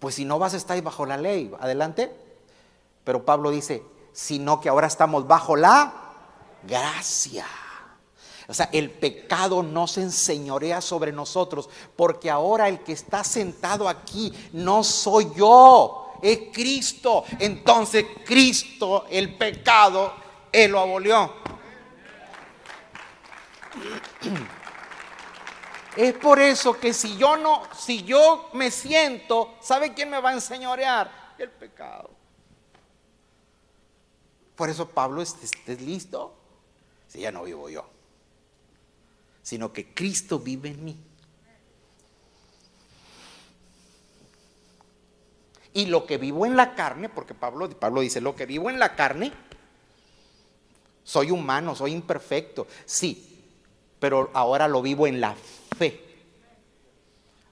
[0.00, 1.52] Pues si no vas, estáis bajo la ley.
[1.60, 2.14] Adelante.
[3.04, 3.82] Pero Pablo dice,
[4.12, 5.92] sino que ahora estamos bajo la
[6.64, 7.46] gracia.
[8.48, 13.86] O sea, el pecado no se enseñorea sobre nosotros, porque ahora el que está sentado
[13.86, 17.24] aquí no soy yo, es Cristo.
[17.38, 20.14] Entonces Cristo, el pecado,
[20.50, 21.32] Él lo abolió.
[25.96, 30.30] Es por eso que si yo no, si yo me siento, ¿sabe quién me va
[30.30, 31.34] a enseñorear?
[31.36, 32.08] El pecado.
[34.54, 36.32] Por eso Pablo, ¿estés listo?
[37.08, 37.84] Si ya no vivo yo,
[39.48, 40.96] sino que Cristo vive en mí.
[45.72, 48.78] Y lo que vivo en la carne, porque Pablo, Pablo dice, lo que vivo en
[48.78, 49.32] la carne,
[51.02, 53.42] soy humano, soy imperfecto, sí,
[53.98, 55.34] pero ahora lo vivo en la
[55.78, 55.98] fe.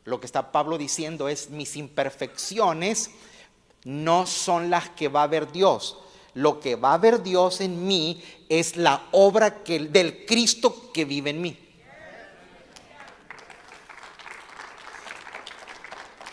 [0.05, 3.11] Lo que está Pablo diciendo es, mis imperfecciones
[3.85, 5.97] no son las que va a ver Dios.
[6.35, 11.31] Lo que va a ver Dios en mí es la obra del Cristo que vive
[11.31, 11.66] en mí.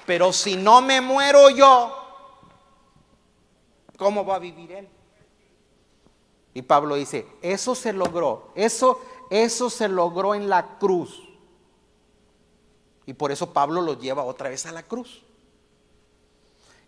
[0.05, 1.95] Pero si no me muero yo,
[3.97, 4.89] ¿cómo va a vivir él?
[6.53, 11.21] Y Pablo dice, eso se logró, eso, eso se logró en la cruz.
[13.05, 15.23] Y por eso Pablo los lleva otra vez a la cruz.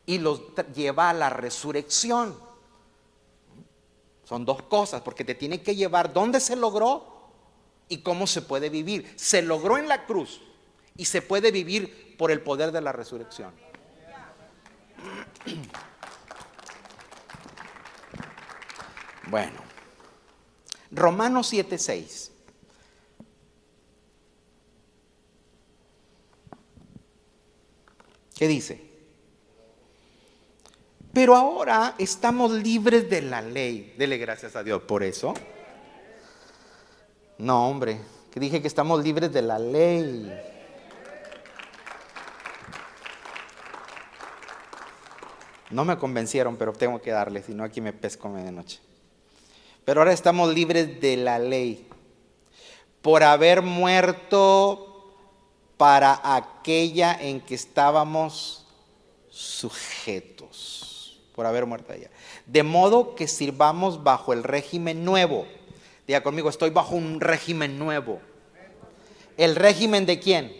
[0.06, 0.41] Y los
[0.73, 2.38] lleva a la resurrección.
[4.23, 7.15] Son dos cosas, porque te tiene que llevar dónde se logró
[7.89, 9.12] y cómo se puede vivir.
[9.17, 10.41] Se logró en la cruz
[10.98, 13.54] y se puede vivir por el poder de la resurrección.
[19.28, 19.60] Bueno,
[20.92, 22.30] Romanos 7:6.
[28.36, 28.86] ¿Qué dice?
[31.12, 33.96] Pero ahora estamos libres de la ley.
[33.98, 35.34] Dele gracias a Dios por eso.
[37.38, 38.00] No, hombre,
[38.32, 40.55] que dije que estamos libres de la ley.
[45.76, 48.80] No me convencieron, pero tengo que darle, si no aquí me pesco noche.
[49.84, 51.86] Pero ahora estamos libres de la ley
[53.02, 55.14] por haber muerto
[55.76, 58.66] para aquella en que estábamos
[59.30, 62.10] sujetos, por haber muerto allá.
[62.46, 65.46] De modo que sirvamos bajo el régimen nuevo.
[66.08, 68.22] Diga conmigo, estoy bajo un régimen nuevo.
[69.36, 70.56] ¿El régimen de quién?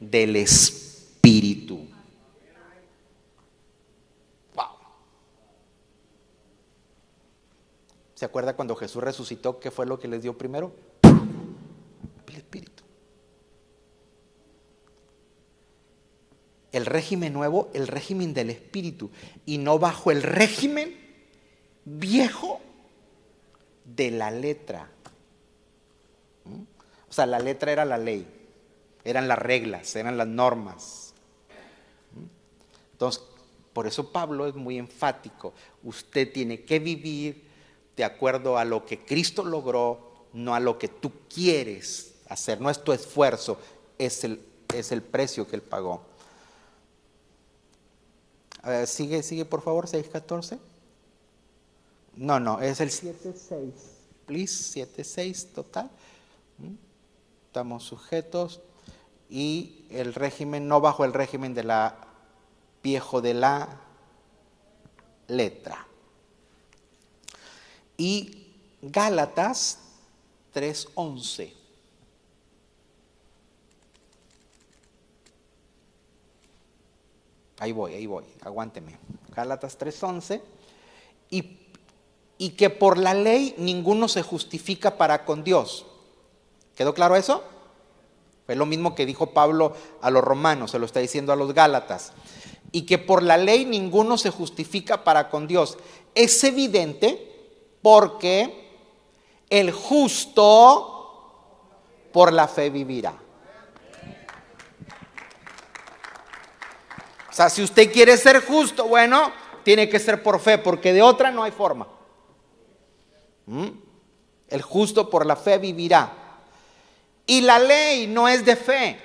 [0.00, 1.61] Del Espíritu.
[8.14, 9.58] ¿Se acuerda cuando Jesús resucitó?
[9.58, 10.72] ¿Qué fue lo que les dio primero?
[11.02, 12.82] El Espíritu.
[16.72, 19.10] El régimen nuevo, el régimen del Espíritu,
[19.44, 20.96] y no bajo el régimen
[21.84, 22.60] viejo
[23.84, 24.88] de la letra.
[26.44, 26.62] ¿Mm?
[27.08, 28.26] O sea, la letra era la ley,
[29.04, 31.12] eran las reglas, eran las normas.
[32.14, 32.24] ¿Mm?
[32.92, 33.22] Entonces,
[33.72, 35.54] por eso Pablo es muy enfático.
[35.82, 37.51] Usted tiene que vivir
[37.96, 42.60] de acuerdo a lo que Cristo logró, no a lo que tú quieres hacer.
[42.60, 43.58] No es tu esfuerzo,
[43.98, 46.02] es el, es el precio que Él pagó.
[48.86, 50.58] sigue, sigue por favor, 6.14.
[52.16, 53.72] No, no, es el 7.6.
[54.26, 55.90] Please, 7.6 total.
[56.58, 56.74] ¿Mm?
[57.46, 58.60] Estamos sujetos
[59.28, 61.96] y el régimen, no bajo el régimen de la
[62.82, 63.80] viejo de la
[65.28, 65.86] letra.
[68.02, 68.48] Y
[68.82, 69.78] Gálatas
[70.52, 71.52] 3:11.
[77.60, 78.98] Ahí voy, ahí voy, aguánteme.
[79.36, 80.42] Gálatas 3:11.
[81.30, 81.58] Y,
[82.38, 85.86] y que por la ley ninguno se justifica para con Dios.
[86.74, 87.44] ¿Quedó claro eso?
[88.46, 91.54] Fue lo mismo que dijo Pablo a los romanos, se lo está diciendo a los
[91.54, 92.12] Gálatas.
[92.72, 95.78] Y que por la ley ninguno se justifica para con Dios.
[96.16, 97.28] Es evidente
[97.82, 98.62] porque
[99.50, 100.88] el justo
[102.12, 103.14] por la fe vivirá.
[107.30, 109.32] O sea, si usted quiere ser justo, bueno,
[109.64, 111.88] tiene que ser por fe, porque de otra no hay forma.
[113.46, 113.68] ¿Mm?
[114.48, 116.12] El justo por la fe vivirá.
[117.26, 118.98] Y la ley no es de fe,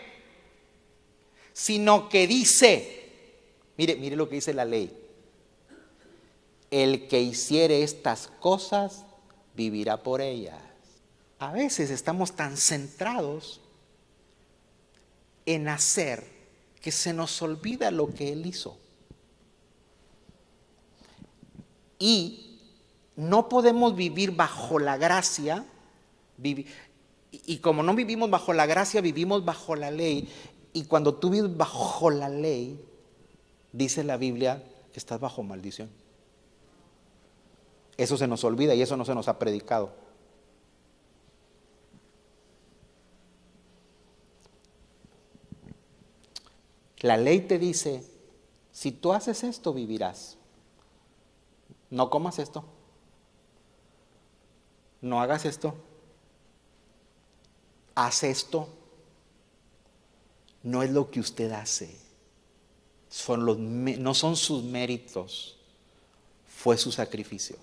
[1.54, 3.12] sino que dice,
[3.78, 5.07] mire, mire lo que dice la ley
[6.72, 9.05] el que hiciere estas cosas
[9.55, 10.61] vivirá por ellas.
[11.39, 13.61] A veces estamos tan centrados
[15.45, 16.26] en hacer
[16.82, 18.78] que se nos olvida lo que Él hizo.
[21.99, 22.59] Y
[23.15, 25.65] no podemos vivir bajo la gracia,
[26.41, 30.30] y como no vivimos bajo la gracia, vivimos bajo la ley.
[30.74, 32.80] Y cuando tú vives bajo la ley,
[33.72, 34.63] dice la Biblia
[34.93, 35.89] estás bajo maldición.
[37.98, 39.91] Eso se nos olvida y eso no se nos ha predicado.
[47.00, 48.04] La ley te dice,
[48.72, 50.38] si tú haces esto, vivirás.
[51.89, 52.66] No comas esto.
[55.02, 55.76] No hagas esto.
[57.95, 58.68] Haz esto.
[60.64, 61.95] No es lo que usted hace.
[63.10, 65.58] Son los, no son sus méritos.
[66.48, 67.58] Fue su sacrificio.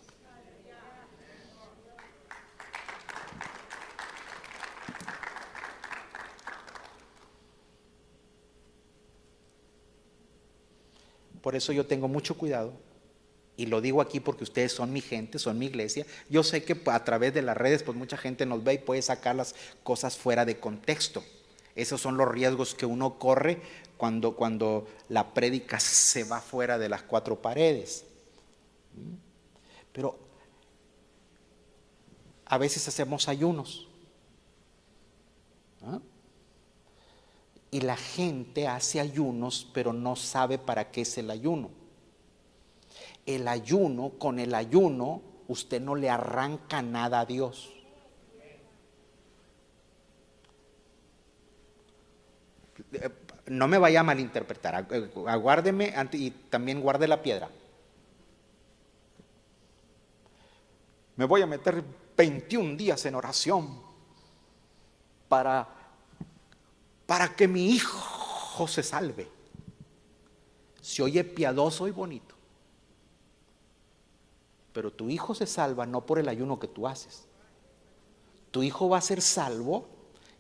[11.44, 12.72] Por eso yo tengo mucho cuidado
[13.54, 16.06] y lo digo aquí porque ustedes son mi gente, son mi iglesia.
[16.30, 19.02] Yo sé que a través de las redes pues mucha gente nos ve y puede
[19.02, 21.22] sacar las cosas fuera de contexto.
[21.76, 23.60] Esos son los riesgos que uno corre
[23.98, 28.06] cuando, cuando la prédica se va fuera de las cuatro paredes.
[29.92, 30.18] Pero
[32.46, 33.86] a veces hacemos ayunos.
[35.82, 36.00] ¿Ah?
[37.74, 41.70] Y la gente hace ayunos, pero no sabe para qué es el ayuno.
[43.26, 47.74] El ayuno, con el ayuno, usted no le arranca nada a Dios.
[53.46, 54.86] No me vaya a malinterpretar,
[55.26, 57.50] aguárdeme y también guarde la piedra.
[61.16, 61.82] Me voy a meter
[62.16, 63.80] 21 días en oración
[65.28, 65.83] para
[67.14, 69.28] para que mi hijo se salve.
[70.80, 72.34] Se oye piadoso y bonito.
[74.72, 77.26] Pero tu hijo se salva no por el ayuno que tú haces.
[78.50, 79.86] Tu hijo va a ser salvo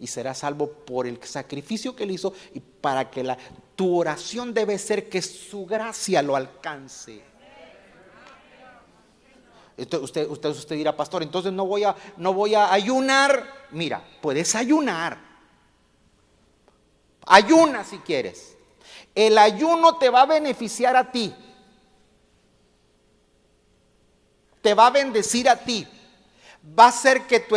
[0.00, 3.38] y será salvo por el sacrificio que él hizo y para que la,
[3.76, 7.22] tu oración debe ser que su gracia lo alcance.
[9.76, 13.68] usted, usted, usted dirá, pastor, entonces no voy, a, no voy a ayunar.
[13.70, 15.33] Mira, puedes ayunar
[17.26, 18.56] Ayuna si quieres.
[19.14, 21.34] El ayuno te va a beneficiar a ti.
[24.60, 25.86] Te va a bendecir a ti.
[26.78, 27.56] Va a hacer que tu,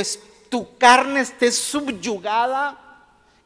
[0.50, 2.78] tu carne esté subyugada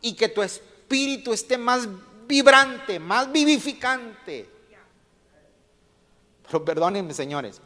[0.01, 1.87] y que tu espíritu esté más
[2.27, 4.49] vibrante, más vivificante.
[6.43, 7.61] Pero perdónenme, señores.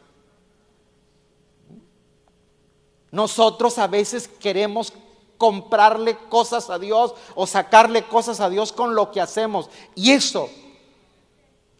[3.10, 4.92] Nosotros a veces queremos
[5.38, 9.70] comprarle cosas a Dios o sacarle cosas a Dios con lo que hacemos.
[9.94, 10.48] Y eso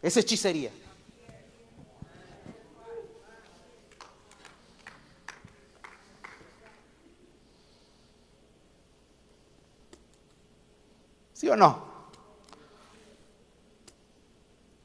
[0.01, 0.71] es hechicería.
[11.33, 11.85] ¿Sí o no?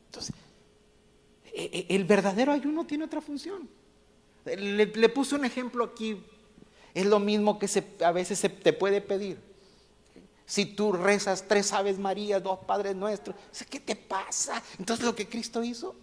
[0.07, 0.35] Entonces,
[1.47, 3.69] e, e, el verdadero ayuno tiene otra función.
[4.45, 6.23] Le, le puse un ejemplo aquí
[6.95, 7.69] es lo mismo que
[8.05, 9.41] a veces se te puede pedir.
[10.45, 13.35] Si tú rezas tres Aves Marías, dos Padres Nuestros,
[13.71, 14.63] ¿qué te pasa?
[14.79, 15.97] Entonces lo que Cristo hizo.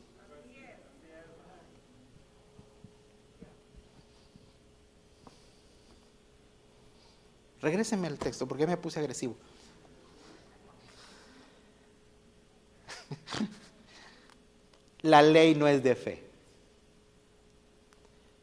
[7.62, 9.36] Regréseme al texto, porque me puse agresivo.
[15.02, 16.29] La ley no es de fe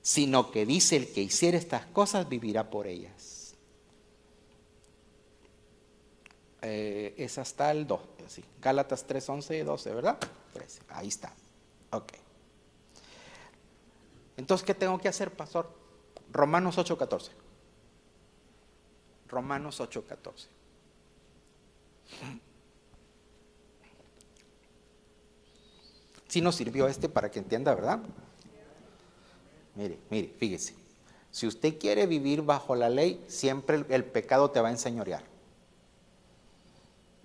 [0.07, 3.57] sino que dice el que hiciera estas cosas vivirá por ellas.
[6.63, 8.45] Eh, es hasta el 2, así.
[8.63, 10.17] Gálatas 3, 11 y 12, ¿verdad?
[10.91, 11.33] Ahí está.
[11.91, 12.13] Ok.
[14.37, 15.75] Entonces, ¿qué tengo que hacer, pastor?
[16.33, 17.33] Romanos 8, 14.
[19.27, 20.49] Romanos 8, 14.
[26.29, 27.99] Sí nos sirvió este para que entienda, ¿verdad?
[29.77, 30.74] Mire, mire, fíjese.
[31.31, 35.22] Si usted quiere vivir bajo la ley, siempre el, pecado te va a enseñorear.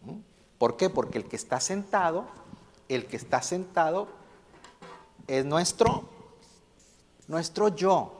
[0.03, 0.17] ¿Mm?
[0.57, 0.89] ¿Por qué?
[0.89, 2.25] Porque el que está sentado,
[2.89, 4.09] el que está sentado
[5.27, 6.03] es nuestro,
[7.27, 8.17] nuestro yo.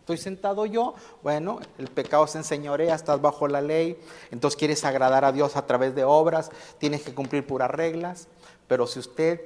[0.00, 3.96] Estoy sentado yo, bueno, el pecado se enseñorea, estás bajo la ley,
[4.32, 8.26] entonces quieres agradar a Dios a través de obras, tienes que cumplir puras reglas,
[8.66, 9.40] pero si usted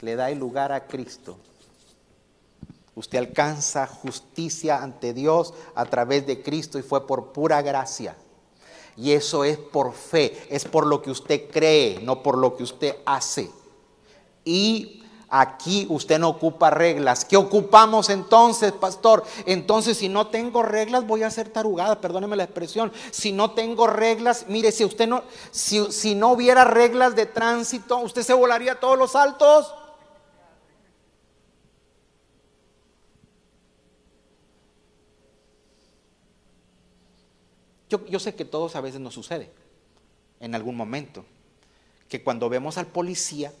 [0.00, 1.38] le da el lugar a Cristo,
[2.98, 8.16] Usted alcanza justicia ante Dios a través de Cristo y fue por pura gracia.
[8.96, 12.64] Y eso es por fe, es por lo que usted cree, no por lo que
[12.64, 13.52] usted hace.
[14.44, 17.26] Y Aquí usted no ocupa reglas.
[17.26, 19.24] ¿Qué ocupamos entonces, pastor?
[19.44, 22.90] Entonces, si no tengo reglas, voy a ser tarugada, perdóneme la expresión.
[23.10, 27.98] Si no tengo reglas, mire, si usted no, si, si no hubiera reglas de tránsito,
[27.98, 29.70] usted se volaría todos los saltos.
[37.88, 39.50] Yo, sé que todos a veces nos sucede,
[40.40, 41.24] en algún momento,
[42.08, 43.52] que cuando vemos al policía,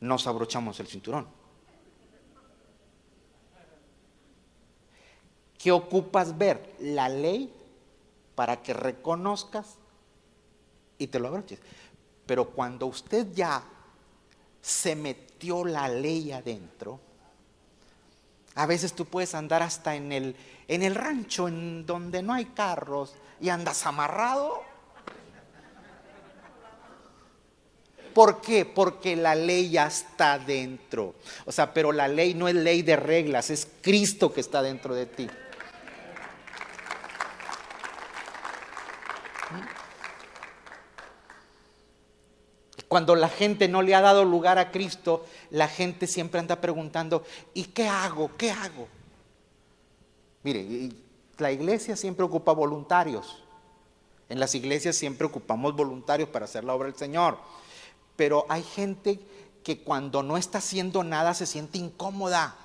[0.00, 1.26] nos abrochamos el cinturón.
[5.58, 6.74] ¿Qué ocupas ver?
[6.78, 7.52] La ley
[8.34, 9.74] para que reconozcas
[10.96, 11.58] y te lo abroches.
[12.24, 13.64] Pero cuando usted ya
[14.62, 17.00] se metió la ley adentro,
[18.54, 20.36] a veces tú puedes andar hasta en el,
[20.68, 24.68] en el rancho en donde no hay carros y andas amarrado
[28.18, 28.64] ¿Por qué?
[28.64, 31.14] Porque la ley ya está dentro.
[31.44, 34.92] O sea, pero la ley no es ley de reglas, es Cristo que está dentro
[34.92, 35.28] de ti.
[42.88, 47.24] Cuando la gente no le ha dado lugar a Cristo, la gente siempre anda preguntando,
[47.54, 48.32] ¿y qué hago?
[48.36, 48.88] ¿Qué hago?
[50.42, 50.90] Mire,
[51.38, 53.42] la iglesia siempre ocupa voluntarios.
[54.28, 57.38] En las iglesias siempre ocupamos voluntarios para hacer la obra del Señor.
[58.16, 59.20] Pero hay gente
[59.62, 62.56] que cuando no está haciendo nada se siente incómoda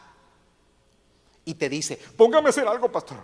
[1.45, 3.17] y te dice, póngame a hacer algo, pastor.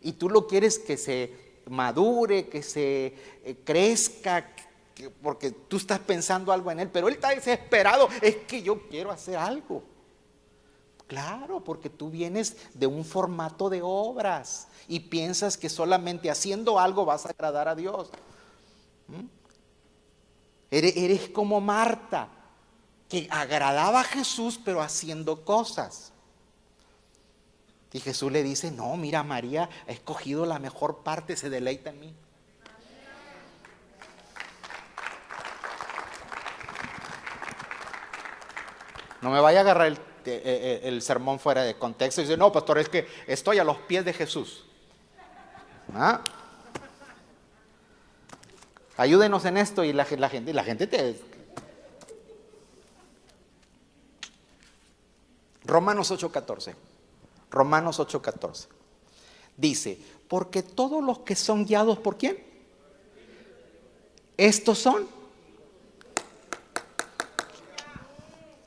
[0.00, 4.50] Y tú lo quieres que se madure, que se eh, crezca,
[5.22, 9.10] porque tú estás pensando algo en él, pero él está desesperado, es que yo quiero
[9.10, 9.82] hacer algo.
[11.12, 17.04] Claro, porque tú vienes de un formato de obras y piensas que solamente haciendo algo
[17.04, 18.08] vas a agradar a Dios.
[19.08, 19.26] ¿Mm?
[20.70, 22.28] Eres, como Marta,
[23.10, 26.14] que agradaba a Jesús pero haciendo cosas.
[27.92, 32.00] Y Jesús le dice, no, mira, María ha escogido la mejor parte, se deleita en
[32.00, 32.14] mí.
[39.20, 42.52] No me vaya a agarrar el, eh, eh, sermón fuera de contexto y dice, no,
[42.52, 44.64] pastor, es que estoy a los pies de Jesús.
[45.94, 46.22] ¿Ah?
[48.96, 51.20] Ayúdenos en esto y la, gente, la gente te...
[55.64, 56.74] Romanos 8:14.
[57.50, 58.66] Romanos 8:14.
[59.56, 59.98] Dice,
[60.28, 62.42] porque todos los que son guiados por quién?
[64.36, 65.06] Estos son.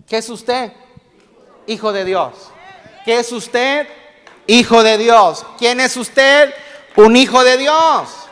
[0.07, 0.71] ¿Qué es usted?
[1.67, 2.51] Hijo de Dios.
[3.03, 3.87] ¿Qué es usted?
[4.47, 5.45] Hijo de Dios.
[5.57, 6.53] ¿Quién es usted?
[6.95, 8.25] Un hijo de Dios.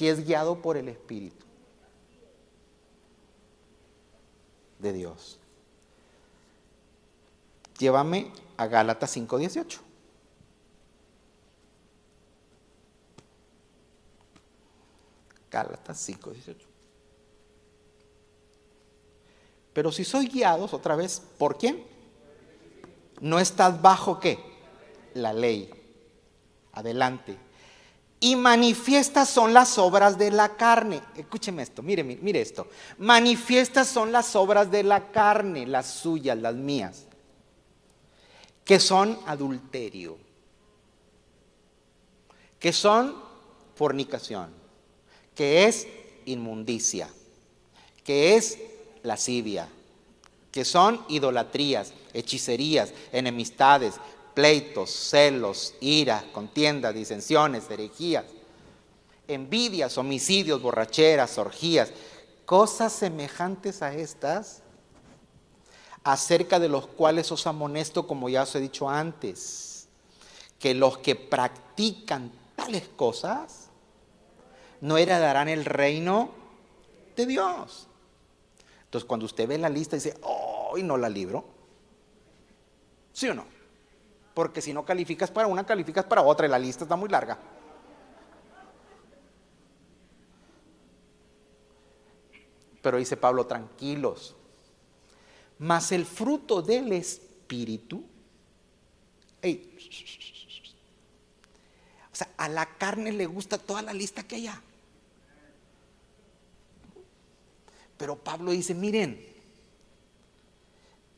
[0.00, 1.44] si es guiado por el Espíritu
[4.78, 5.38] de Dios.
[7.76, 9.82] Llévame a Gálatas 5:18.
[15.50, 16.69] Gálatas 5:18.
[19.72, 21.84] Pero si soy guiados, otra vez, ¿por quién?
[23.20, 24.38] No estás bajo qué?
[25.14, 25.70] La ley.
[26.72, 27.50] Adelante
[28.20, 31.00] y manifiestas son las obras de la carne.
[31.16, 32.68] Escúcheme esto, mire, mire esto.
[32.98, 37.06] Manifiestas son las obras de la carne, las suyas, las mías,
[38.62, 40.18] que son adulterio,
[42.58, 43.16] que son
[43.74, 44.50] fornicación,
[45.34, 45.88] que es
[46.26, 47.08] inmundicia,
[48.04, 48.58] que es
[49.02, 49.68] lascivia,
[50.52, 53.94] que son idolatrías, hechicerías, enemistades,
[54.34, 58.24] pleitos, celos, ira, contiendas, disensiones, herejías,
[59.28, 61.92] envidias, homicidios, borracheras, orgías,
[62.44, 64.62] cosas semejantes a estas,
[66.02, 69.88] acerca de los cuales os amonesto, como ya os he dicho antes,
[70.58, 73.68] que los que practican tales cosas
[74.80, 76.30] no heredarán el reino
[77.16, 77.86] de Dios.
[78.90, 81.44] Entonces, cuando usted ve la lista, dice, hoy no la libro.
[83.12, 83.44] ¿Sí o no?
[84.34, 87.38] Porque si no calificas para una, calificas para otra y la lista está muy larga.
[92.82, 94.34] Pero dice Pablo, tranquilos.
[95.60, 98.02] Mas el fruto del Espíritu,
[102.12, 104.60] o sea, a la carne le gusta toda la lista que haya.
[108.00, 109.22] Pero Pablo dice, miren,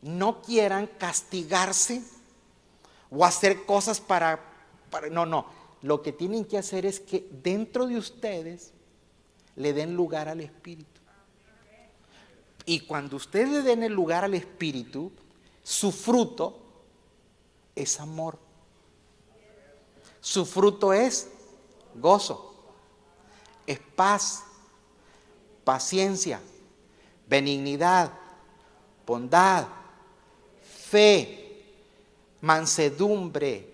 [0.00, 2.02] no quieran castigarse
[3.08, 4.40] o hacer cosas para,
[5.12, 5.46] No, no.
[5.80, 8.72] Lo que tienen que hacer es que dentro de ustedes
[9.54, 11.00] le den lugar al Espíritu.
[12.66, 15.12] Y cuando ustedes le den el lugar al Espíritu,
[15.62, 16.58] su fruto
[17.76, 18.40] es amor.
[20.20, 21.28] Su fruto es
[21.94, 22.56] gozo,
[23.68, 24.42] es paz,
[25.64, 26.40] paciencia,
[27.32, 28.10] benignidad,
[29.06, 29.64] bondad,
[30.60, 31.64] fe,
[32.42, 33.68] mansedumbre,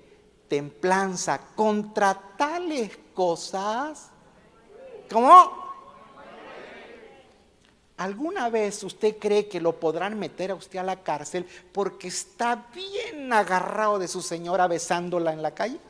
[0.47, 1.41] templanza.
[1.57, 4.11] Contra tales cosas,
[5.11, 5.67] ¿cómo?
[7.97, 12.69] ¿Alguna vez usted cree que lo podrán meter a usted a la cárcel porque está
[12.73, 15.81] bien agarrado de su señora besándola en la calle?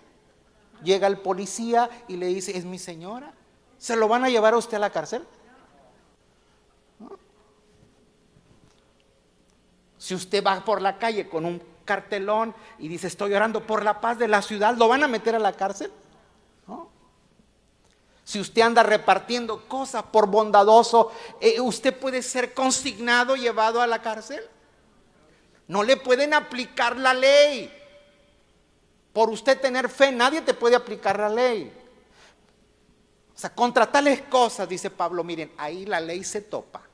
[0.82, 3.34] Llega el policía y le dice, es mi señora.
[3.76, 5.26] ¿Se lo van a llevar a usted a la cárcel?
[10.08, 14.00] Si usted va por la calle con un cartelón y dice, estoy orando por la
[14.00, 15.92] paz de la ciudad, ¿lo van a meter a la cárcel?
[18.24, 24.00] Si usted anda repartiendo cosas por bondadoso, eh, ¿usted puede ser consignado, llevado a la
[24.00, 24.40] cárcel?
[25.66, 27.70] No le pueden aplicar la ley.
[29.12, 31.70] Por usted tener fe, nadie te puede aplicar la ley.
[33.36, 36.87] O sea, contra tales cosas, dice Pablo, miren, ahí la ley se topa.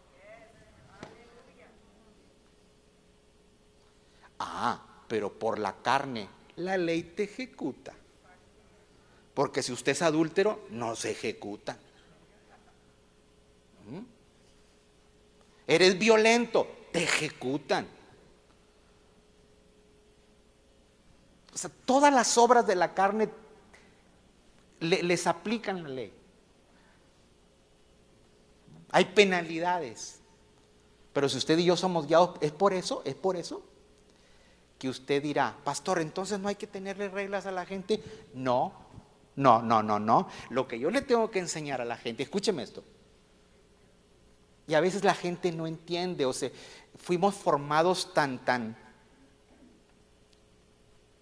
[4.38, 7.92] Ah, pero por la carne, la ley te ejecuta.
[9.34, 11.76] Porque si usted es adúltero, no se ejecuta.
[13.90, 14.00] ¿Mm?
[15.66, 17.86] Eres violento, te ejecutan.
[21.52, 23.28] O sea, todas las obras de la carne
[24.80, 26.12] les aplican la ley.
[28.90, 30.20] Hay penalidades.
[31.12, 33.02] Pero si usted y yo somos guiados, ¿es por eso?
[33.04, 33.62] ¿Es por eso?
[34.84, 38.04] Que usted dirá, pastor, entonces no hay que tenerle reglas a la gente.
[38.34, 38.74] No,
[39.34, 40.28] no, no, no, no.
[40.50, 42.84] Lo que yo le tengo que enseñar a la gente, escúcheme esto.
[44.66, 46.50] Y a veces la gente no entiende, o sea,
[46.98, 48.76] fuimos formados tan, tan,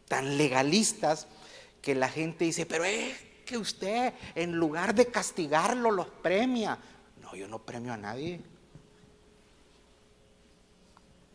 [0.08, 1.28] tan legalistas
[1.80, 6.76] que la gente dice, pero es que usted en lugar de castigarlo los premia.
[7.20, 8.40] No, yo no premio a nadie.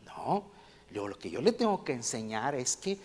[0.06, 0.57] No,
[0.92, 2.98] lo que yo le tengo que enseñar es que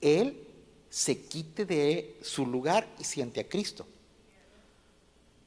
[0.00, 0.46] él
[0.90, 3.86] se quite de su lugar y siente a Cristo.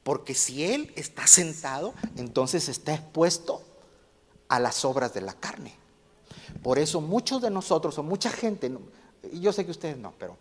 [0.02, 3.62] Porque si él está sentado, entonces está expuesto
[4.48, 5.74] a las obras de la carne.
[6.62, 8.70] Por eso muchos de nosotros, o mucha gente,
[9.32, 10.36] y yo sé que ustedes no, pero,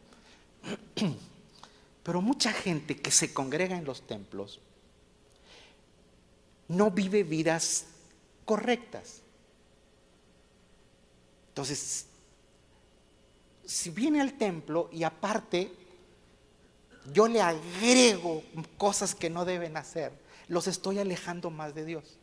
[2.03, 4.59] pero mucha gente que se congrega en los templos
[6.67, 7.85] no vive vidas
[8.45, 9.21] correctas.
[11.61, 12.07] Entonces,
[13.63, 15.71] si viene al templo y aparte
[17.13, 18.41] yo le agrego
[18.79, 20.11] cosas que no deben hacer,
[20.47, 22.17] los estoy alejando más de Dios.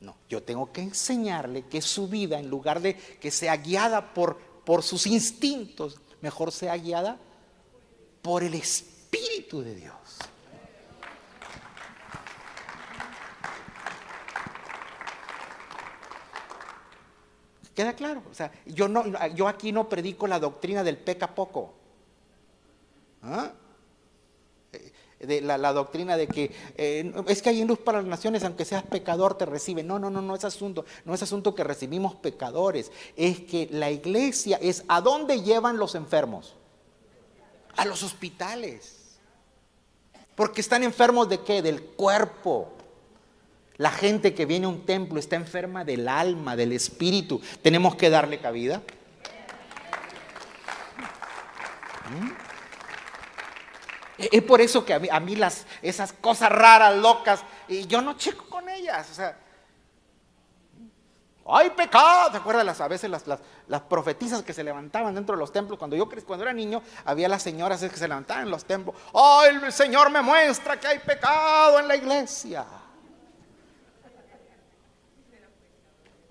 [0.00, 4.38] No, yo tengo que enseñarle que su vida, en lugar de que sea guiada por,
[4.64, 7.18] por sus instintos, mejor sea guiada
[8.22, 9.97] por el Espíritu de Dios.
[17.78, 18.24] ¿Queda claro?
[18.28, 19.04] O sea, yo, no,
[19.36, 21.74] yo aquí no predico la doctrina del peca poco.
[23.22, 23.52] ¿Ah?
[25.20, 28.82] de la, doctrina de que eh, es que hay luz para las naciones, aunque seas
[28.82, 29.84] pecador te recibe.
[29.84, 33.92] No, no, no, no es asunto, no es asunto que recibimos pecadores, es que la
[33.92, 36.56] iglesia es a dónde llevan los enfermos?
[37.76, 39.20] A los hospitales.
[40.34, 41.62] Porque están enfermos de qué?
[41.62, 42.72] Del cuerpo.
[43.78, 47.40] La gente que viene a un templo está enferma del alma, del espíritu.
[47.62, 48.82] Tenemos que darle cabida.
[52.10, 52.30] ¿Mm?
[54.18, 58.46] Es por eso que a mí, las, esas cosas raras, locas, y yo no checo
[58.50, 59.08] con ellas.
[59.12, 59.38] O sea,
[61.46, 62.32] ¡ay, pecado!
[62.32, 65.78] ¿Te acuerdas a veces las, las, profetizas que se levantaban dentro de los templos?
[65.78, 68.96] Cuando yo cuando era niño, había las señoras que se levantaban en los templos.
[69.14, 72.66] ¡Ay, el Señor me muestra que hay pecado en la iglesia!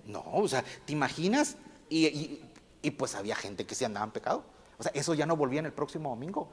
[0.08, 1.56] No, o sea, ¿te imaginas?
[1.88, 2.40] Y,
[2.82, 4.44] y pues había gente que se andaba en pecado.
[4.78, 6.48] O sea, eso ya no volvía en el próximo domingo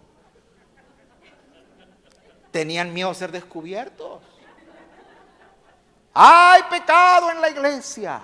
[2.56, 4.24] tenían miedo a ser descubiertos.
[6.14, 8.22] Hay pecado en la iglesia.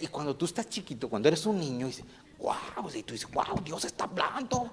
[0.00, 2.06] y cuando tú estás chiquito, cuando eres un niño, dices,
[2.38, 4.70] wow, y tú dices, wow, Dios está hablando.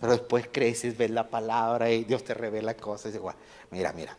[0.00, 3.14] Pero después creces, ves la palabra y Dios te revela cosas.
[3.14, 3.34] Y dices,
[3.70, 4.16] mira, mira,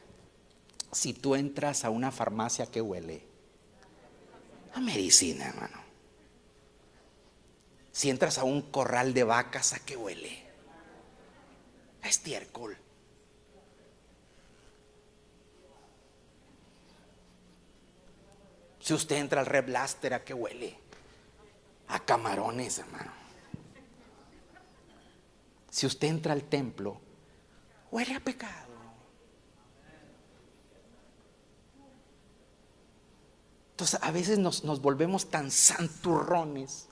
[0.92, 3.26] si tú entras a una farmacia que huele,
[4.74, 5.82] A medicina, hermano.
[7.92, 10.46] Si entras a un corral de vacas, ¿a qué huele?
[12.04, 12.78] A estiércol.
[18.80, 20.78] Si usted entra al Red Blaster, ¿a qué huele?
[21.90, 23.21] A camarones, hermano.
[25.72, 27.00] Si usted entra al templo,
[27.92, 28.72] huele a pecado.
[33.72, 36.88] Entonces a veces nos, volvemos tan santurrones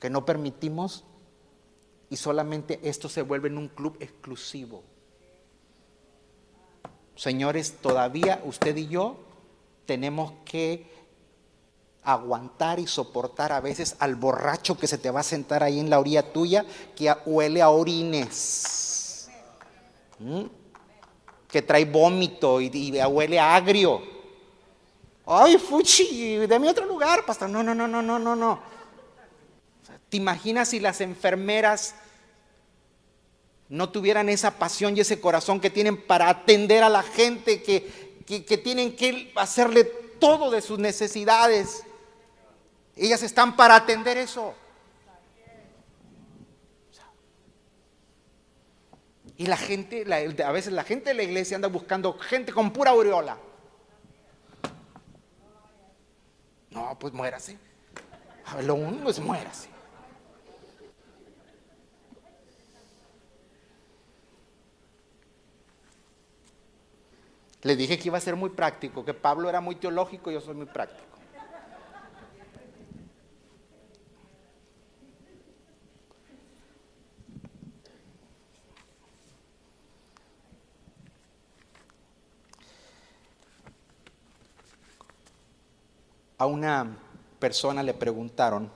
[0.00, 1.04] que no permitimos
[2.10, 4.82] y solamente esto se vuelve en un club exclusivo.
[7.16, 9.18] Señores, todavía usted y yo
[9.86, 10.93] tenemos que
[12.04, 15.90] aguantar y soportar a veces al borracho que se te va a sentar ahí en
[15.90, 19.28] la orilla tuya que huele a orines.
[21.48, 24.02] Que trae vómito y, huele a agrio.
[25.26, 27.48] Ay, fuchi, mi otro lugar, pastor.
[27.48, 28.58] No, no, no, no, no, no, no.
[30.08, 31.94] ¿Te imaginas si las enfermeras
[33.68, 38.14] no tuvieran esa pasión y ese corazón que tienen para atender a la gente, que,
[38.24, 39.84] que, tienen que hacerle
[40.18, 41.84] todo de sus necesidades.
[42.96, 44.54] Ellas están para atender eso.
[49.36, 50.04] Y la gente,
[50.44, 53.36] a veces la gente de la iglesia anda buscando gente con pura aureola.
[56.70, 57.58] No, pues muérase.
[58.62, 59.68] Lo uno es muérase.
[67.62, 70.40] Le dije que iba a ser muy práctico, que Pablo era muy teológico y yo
[70.40, 71.13] soy muy práctico.
[86.44, 86.98] A una
[87.38, 88.70] persona le preguntaron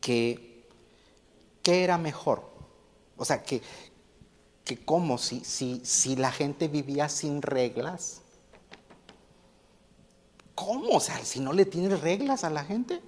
[0.00, 0.68] que
[1.64, 2.44] qué era mejor.
[3.16, 3.60] O sea, que,
[4.64, 8.22] que cómo si, si, si la gente vivía sin reglas.
[10.54, 10.90] ¿Cómo?
[10.90, 13.02] O sea, si no le tienes reglas a la gente.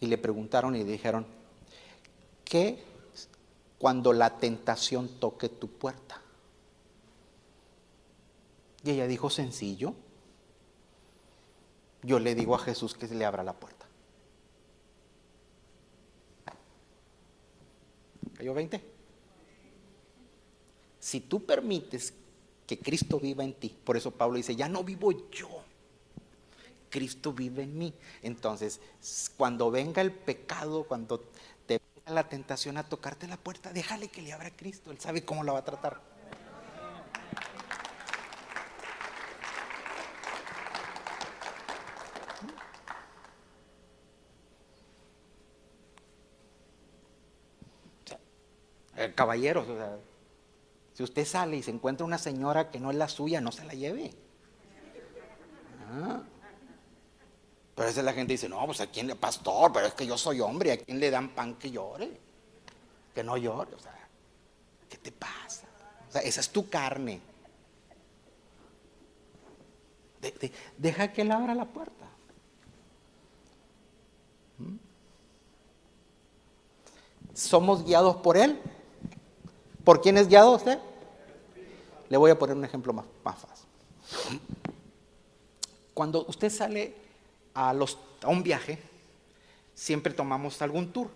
[0.00, 1.26] Y le preguntaron y dijeron,
[2.46, 2.82] ¿qué
[3.78, 6.22] cuando la tentación toque tu puerta?
[8.84, 9.94] Y ella dijo, sencillo.
[12.02, 13.86] Yo le digo a Jesús que le abra la puerta.
[18.36, 18.80] ¿Cayó 20?
[21.00, 22.14] Si tú permites
[22.66, 25.48] que Cristo viva en ti, por eso Pablo dice, ya no vivo yo,
[26.90, 27.94] Cristo vive en mí.
[28.22, 28.80] Entonces,
[29.36, 31.20] cuando venga el pecado, cuando
[31.66, 35.00] te venga la tentación a tocarte la puerta, déjale que le abra a Cristo, Él
[35.00, 36.00] sabe cómo la va a tratar.
[49.18, 49.66] Caballeros,
[50.94, 53.64] si usted sale y se encuentra una señora que no es la suya, no se
[53.64, 54.14] la lleve.
[55.90, 56.22] Ah.
[57.74, 60.06] Pero a veces la gente dice, no, pues a quién le, pastor, pero es que
[60.06, 62.16] yo soy hombre, ¿a quién le dan pan que llore?
[63.12, 64.08] Que no llore, o sea,
[64.88, 65.66] ¿qué te pasa?
[66.08, 67.20] O sea, esa es tu carne.
[70.76, 72.06] deja que él abra la puerta.
[74.58, 74.76] ¿Mm?
[77.34, 78.60] ¿Somos guiados por él?
[79.88, 80.78] ¿Por quién es guiado usted?
[82.10, 83.66] Le voy a poner un ejemplo más, fácil.
[85.94, 86.94] Cuando usted sale
[87.54, 88.78] a, los, a un viaje,
[89.72, 91.08] siempre tomamos algún tour.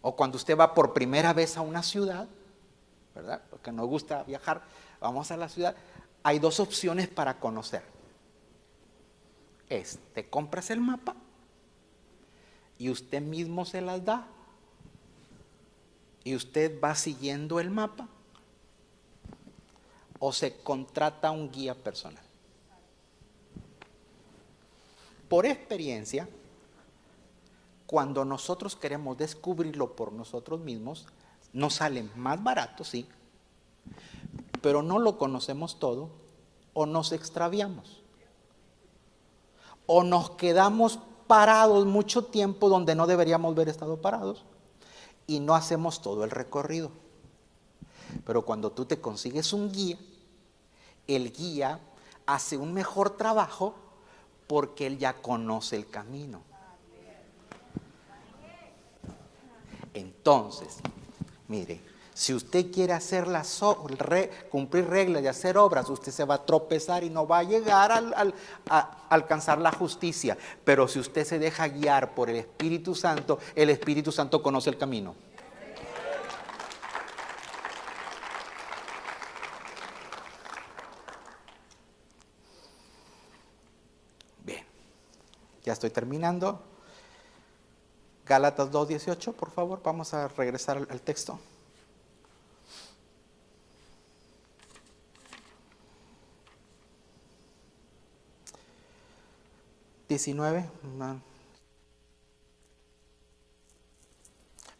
[0.00, 2.26] O cuando usted va por primera vez a una ciudad,
[3.14, 3.42] ¿verdad?
[3.50, 4.62] Porque nos gusta viajar,
[4.98, 5.76] vamos a la ciudad,
[6.22, 7.82] hay dos opciones para conocer.
[9.68, 11.14] Es, te compras el mapa
[12.78, 14.26] y usted mismo se las da
[16.24, 18.08] y usted va siguiendo el mapa
[20.18, 22.22] o se contrata un guía personal.
[25.28, 26.28] Por experiencia,
[27.86, 31.06] cuando nosotros queremos descubrirlo por nosotros mismos,
[31.52, 33.08] nos sale más barato, sí,
[34.60, 36.10] pero no lo conocemos todo
[36.72, 38.00] o nos extraviamos.
[39.86, 44.44] O nos quedamos parados mucho tiempo donde no deberíamos haber estado parados
[45.26, 46.90] y no hacemos todo el recorrido.
[48.26, 49.98] Pero cuando tú te consigues un guía,
[51.06, 51.80] el guía
[52.26, 53.74] hace un mejor trabajo
[54.46, 56.42] porque él ya conoce el camino.
[59.94, 60.78] Entonces,
[61.48, 61.80] mire,
[62.14, 63.60] Si usted quiere hacer las,
[64.50, 67.90] cumplir reglas y hacer obras, usted se va a tropezar y no va a llegar
[67.90, 70.36] a alcanzar la justicia.
[70.62, 74.76] Pero si usted se deja guiar por el Espíritu Santo, el Espíritu Santo conoce el
[74.76, 75.14] camino.
[84.44, 84.66] Bien,
[85.64, 86.60] ya estoy terminando.
[88.26, 91.40] Gálatas 2.18, por favor, vamos a regresar al texto.
[100.12, 100.68] 19.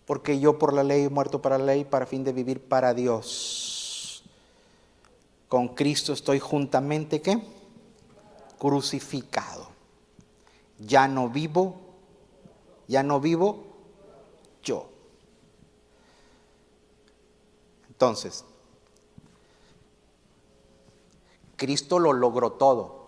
[0.05, 2.93] Porque yo por la ley he muerto para la ley para fin de vivir para
[2.93, 4.23] Dios.
[5.49, 7.43] Con Cristo estoy juntamente ¿qué?
[8.59, 9.69] Crucificado.
[10.79, 11.81] Ya no vivo,
[12.89, 13.65] ya no vivo
[14.63, 14.89] yo.
[17.89, 18.45] Entonces,
[21.57, 23.03] Cristo lo logró todo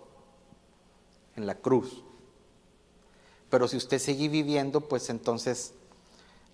[1.37, 2.05] en la cruz.
[3.55, 5.75] Pero si usted sigue viviendo, pues entonces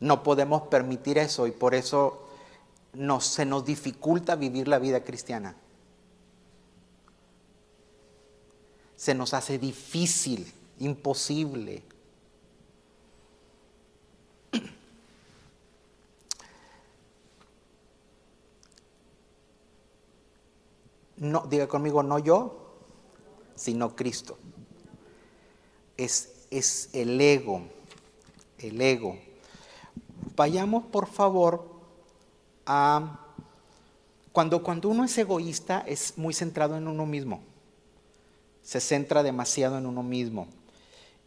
[0.00, 2.28] no podemos permitir eso y por eso
[3.20, 5.56] se nos dificulta vivir la vida cristiana.
[8.96, 11.82] Se nos hace difícil, imposible.
[21.16, 22.74] No, diga conmigo, no yo,
[23.56, 24.36] sino Cristo.
[25.96, 27.62] Es es el ego,
[28.58, 29.18] el ego.
[30.36, 31.68] Vayamos por favor
[32.66, 33.26] a...
[34.32, 37.40] Cuando, cuando uno es egoísta es muy centrado en uno mismo,
[38.62, 40.46] se centra demasiado en uno mismo.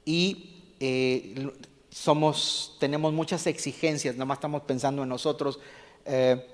[0.06, 1.52] Y eh,
[1.90, 5.60] somos, tenemos muchas exigencias, nada más estamos pensando en nosotros,
[6.06, 6.48] eh,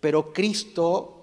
[0.00, 1.22] pero Cristo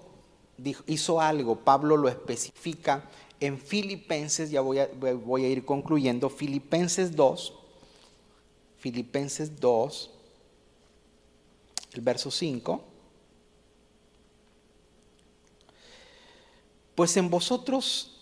[0.86, 3.04] hizo algo, Pablo lo especifica
[3.40, 7.52] en Filipenses, ya voy a, voy a ir concluyendo, Filipenses 2,
[8.78, 10.10] Filipenses 2,
[11.92, 12.84] el verso 5.
[16.94, 18.12] Pues en vosotros,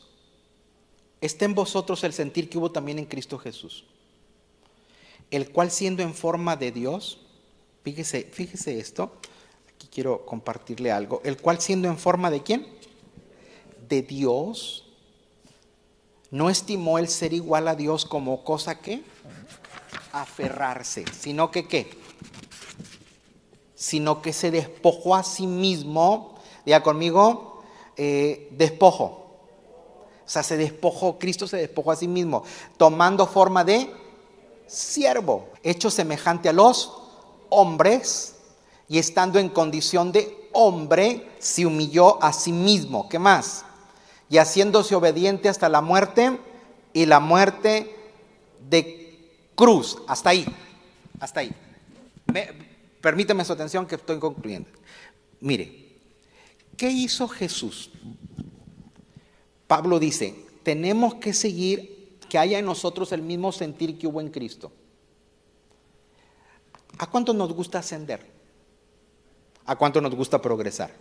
[1.21, 3.85] está en vosotros el sentir que hubo también en Cristo Jesús,
[5.31, 7.21] el cual siendo en forma de Dios,
[7.85, 9.13] fíjese, fíjese esto,
[9.75, 12.67] aquí quiero compartirle algo, el cual siendo en forma de quién?
[13.89, 14.84] De Dios,
[16.31, 19.03] no estimó el ser igual a Dios como cosa que
[20.13, 21.91] aferrarse, sino que qué?
[23.75, 27.63] Sino que se despojó a sí mismo, diga conmigo,
[27.97, 29.21] eh, despojo.
[30.25, 32.45] O sea, se despojó, Cristo se despojó a sí mismo,
[32.77, 33.93] tomando forma de
[34.67, 36.93] siervo, hecho semejante a los
[37.51, 38.37] hombres
[38.89, 43.09] y estando en condición de hombre, se humilló a sí mismo.
[43.09, 43.65] ¿Qué más?
[44.29, 46.39] Y haciéndose obediente hasta la muerte
[46.93, 47.95] y la muerte
[48.69, 49.99] de cruz.
[50.09, 50.47] Hasta ahí,
[51.21, 51.53] hasta ahí.
[53.01, 54.71] permíteme su atención que estoy concluyendo.
[55.41, 55.99] Mire,
[56.77, 57.91] ¿qué hizo Jesús?
[59.67, 64.31] Pablo dice, tenemos que seguir que haya en nosotros el mismo sentir que hubo en
[64.31, 64.73] Cristo.
[66.99, 68.27] ¿A cuánto nos gusta ascender?
[69.67, 70.93] ¿A cuánto nos gusta progresar?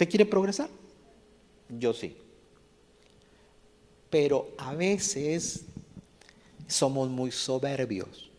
[0.00, 0.70] ¿Usted quiere progresar?
[1.68, 2.16] Yo sí.
[4.08, 5.66] Pero a veces
[6.66, 8.30] somos muy soberbios.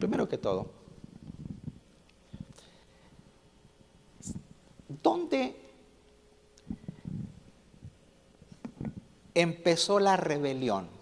[0.00, 0.68] Primero que todo,
[5.00, 5.54] ¿dónde
[9.32, 11.01] empezó la rebelión?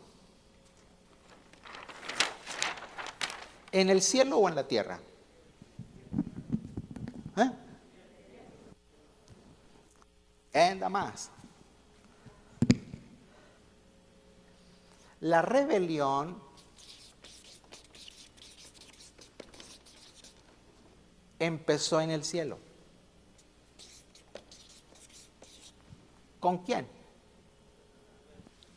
[3.72, 5.00] ¿En el cielo o en la tierra?
[7.36, 7.50] ¿Eh?
[10.72, 11.30] Anda más.
[15.20, 16.42] La rebelión
[21.38, 22.58] empezó en el cielo.
[26.40, 26.88] ¿Con quién?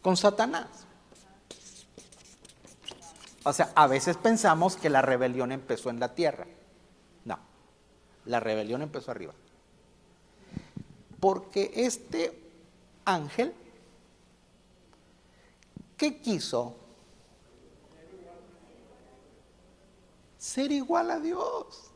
[0.02, 0.83] Con Satanás.
[3.44, 6.48] O sea, a veces pensamos que la rebelión empezó en la tierra.
[7.26, 7.38] No,
[8.26, 9.34] la rebelión empezó arriba.
[11.20, 12.40] Porque este
[13.06, 13.54] ángel,
[15.98, 16.78] ¿qué quiso?
[20.38, 21.92] Ser igual a Dios.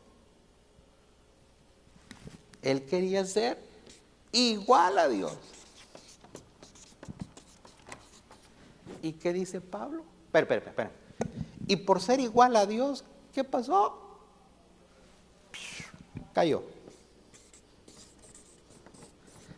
[2.62, 3.58] Él quería ser
[4.32, 5.36] igual a Dios.
[9.02, 10.02] ¿Y qué dice Pablo?
[10.26, 11.07] Espera, espera, espera.
[11.68, 14.00] Y por ser igual a Dios, ¿qué pasó?
[16.32, 16.64] Cayó.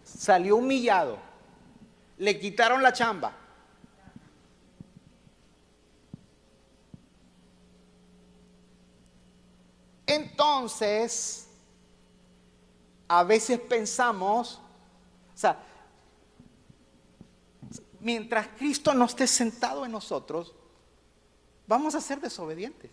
[0.04, 1.18] Salió humillado.
[2.18, 3.32] Le quitaron la chamba.
[10.04, 11.46] Entonces,
[13.06, 14.60] a veces pensamos,
[15.32, 15.62] o sea,
[18.00, 20.56] mientras Cristo no esté sentado en nosotros,
[21.70, 22.90] vamos a ser desobedientes.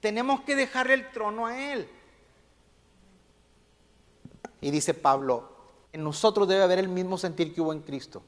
[0.00, 1.86] Tenemos que dejarle el trono a Él.
[4.62, 5.52] Y dice Pablo,
[5.92, 8.22] en nosotros debe haber el mismo sentir que hubo en Cristo,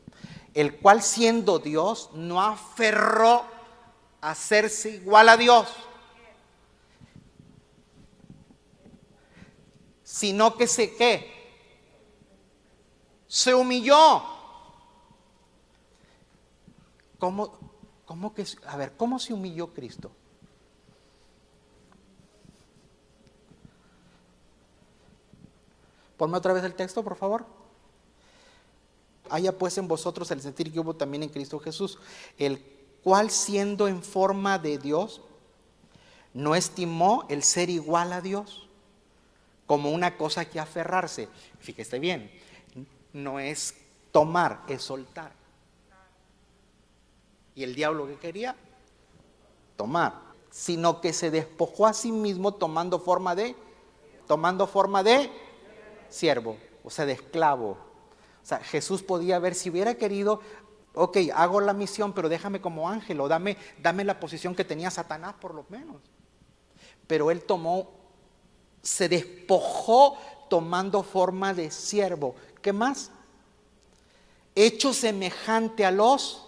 [0.52, 3.44] el cual siendo Dios no aferró
[4.20, 5.74] a hacerse igual a Dios
[10.02, 11.34] sino que se qué?
[13.26, 14.22] Se humilló.
[17.18, 17.75] ¿Cómo,
[18.16, 18.32] cómo
[18.66, 20.10] a ver, ¿cómo se humilló Cristo?
[26.16, 27.44] Ponme otra vez el texto, por favor.
[29.28, 31.98] Haya pues en vosotros el sentir que hubo también en Cristo Jesús,
[32.38, 32.64] el
[33.02, 35.20] cual siendo en forma de Dios,
[36.32, 38.66] no estimó el ser igual a Dios
[39.66, 41.28] como una cosa que aferrarse.
[41.58, 42.30] Fíjese bien,
[43.12, 43.74] no es
[44.12, 45.35] tomar, es soltar.
[47.56, 48.54] Y el diablo que quería
[49.76, 53.56] tomar, sino que se despojó a sí mismo tomando forma de
[54.28, 55.30] tomando forma de
[56.08, 57.70] siervo, o sea, de esclavo.
[58.42, 60.40] O sea, Jesús podía ver si hubiera querido,
[60.94, 64.90] ok, hago la misión, pero déjame como ángel o dame, dame la posición que tenía
[64.90, 65.96] Satanás por lo menos.
[67.06, 67.96] Pero él tomó
[68.86, 70.16] se despojó
[70.48, 72.36] tomando forma de siervo.
[72.62, 73.10] ¿Qué más?
[74.54, 76.45] Hecho semejante a los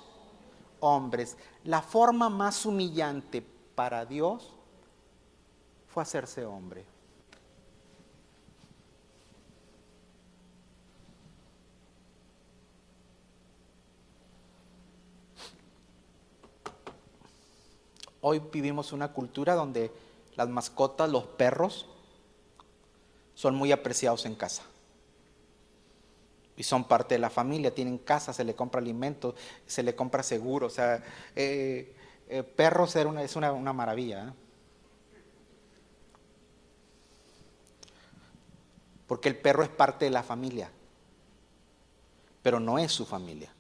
[0.81, 1.37] hombres.
[1.65, 4.53] La forma más humillante para Dios
[5.89, 6.85] fue hacerse hombre.
[18.21, 19.93] Hoy vivimos una cultura donde
[20.37, 21.87] las mascotas, los perros,
[23.35, 24.65] son muy apreciados en casa.
[26.59, 29.35] Y son parte de la familia, tienen casa, se le compra alimento,
[29.67, 30.67] se le compra seguro.
[30.67, 31.03] O sea,
[31.35, 31.95] eh,
[32.29, 34.29] eh, perros es una, maravilla.
[34.29, 34.33] ¿eh?
[39.07, 40.71] Porque el perro es parte de la familia,
[42.43, 43.51] pero no es su familia.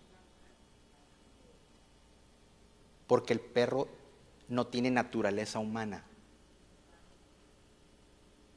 [3.07, 3.88] Porque el perro
[4.49, 6.05] no tiene naturaleza humana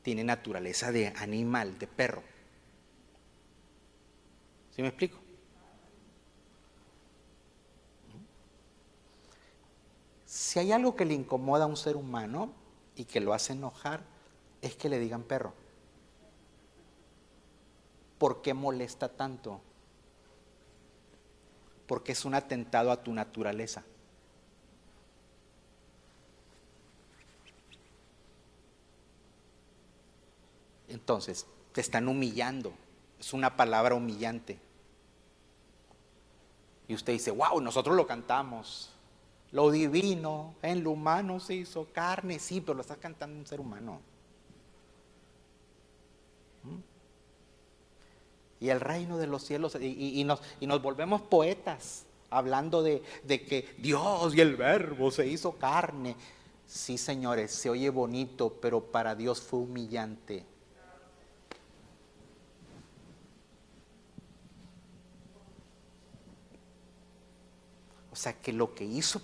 [0.01, 2.23] tiene naturaleza de animal, de perro.
[4.81, 5.19] ¿Sí me explico?
[10.25, 12.51] Si hay algo que le incomoda a un ser humano
[12.95, 14.01] y que lo hace enojar,
[14.59, 15.53] es que le digan perro.
[18.17, 19.61] ¿Por qué molesta tanto?
[21.85, 23.83] Porque es un atentado a tu naturaleza.
[30.87, 32.73] Entonces, te están humillando.
[33.19, 34.70] Es una palabra humillante.
[36.91, 38.89] Y usted dice, wow, nosotros lo cantamos.
[39.53, 43.61] Lo divino en lo humano se hizo carne, sí, pero lo está cantando un ser
[43.61, 44.01] humano.
[46.63, 46.79] ¿Mm?
[48.59, 50.41] Y el reino de los cielos, y, nos,
[50.81, 56.17] volvemos poetas, hablando de, de que Dios y el verbo se hizo carne.
[56.67, 60.43] Sí, señores, se oye bonito, pero para Dios fue humillante.
[68.21, 69.21] Sea que lo que hizo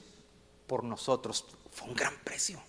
[0.65, 2.59] por nosotros fue un gran precio.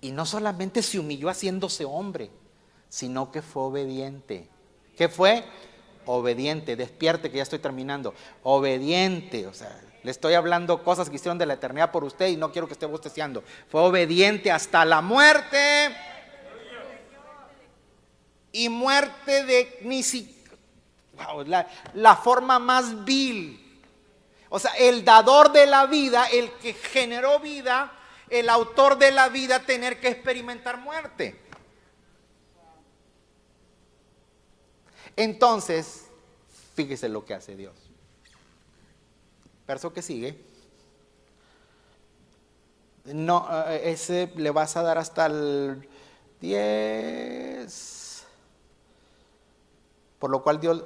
[0.00, 2.30] Y no solamente se humilló haciéndose hombre,
[2.90, 4.48] sino que fue obediente.
[4.98, 5.44] ¿Qué fue?
[6.04, 6.76] Obediente.
[6.76, 8.12] Despierte que ya estoy terminando.
[8.42, 9.46] Obediente.
[9.46, 12.52] O sea, le estoy hablando cosas que hicieron de la eternidad por usted y no
[12.52, 13.42] quiero que esté bosteciando.
[13.70, 15.96] Fue obediente hasta la muerte.
[18.52, 20.33] Y muerte de ni siquiera
[21.94, 23.60] la, forma más vil.
[24.48, 27.92] O sea, el dador de la vida, el que generó vida,
[28.30, 31.40] el autor de la vida, tener que experimentar muerte.
[35.16, 36.06] Entonces,
[36.74, 37.74] fíjese lo que hace Dios.
[39.66, 40.38] Verso que sigue.
[43.04, 45.88] No, eh, ese le vas a dar hasta el
[46.40, 48.24] 10.
[50.18, 50.82] Por lo cual Dios,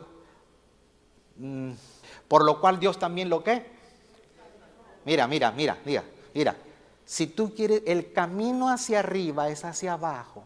[2.27, 3.65] por lo cual Dios también lo que.
[5.05, 6.57] Mira, mira, mira, mira, mira.
[7.05, 10.45] Si tú quieres, el camino hacia arriba es hacia abajo.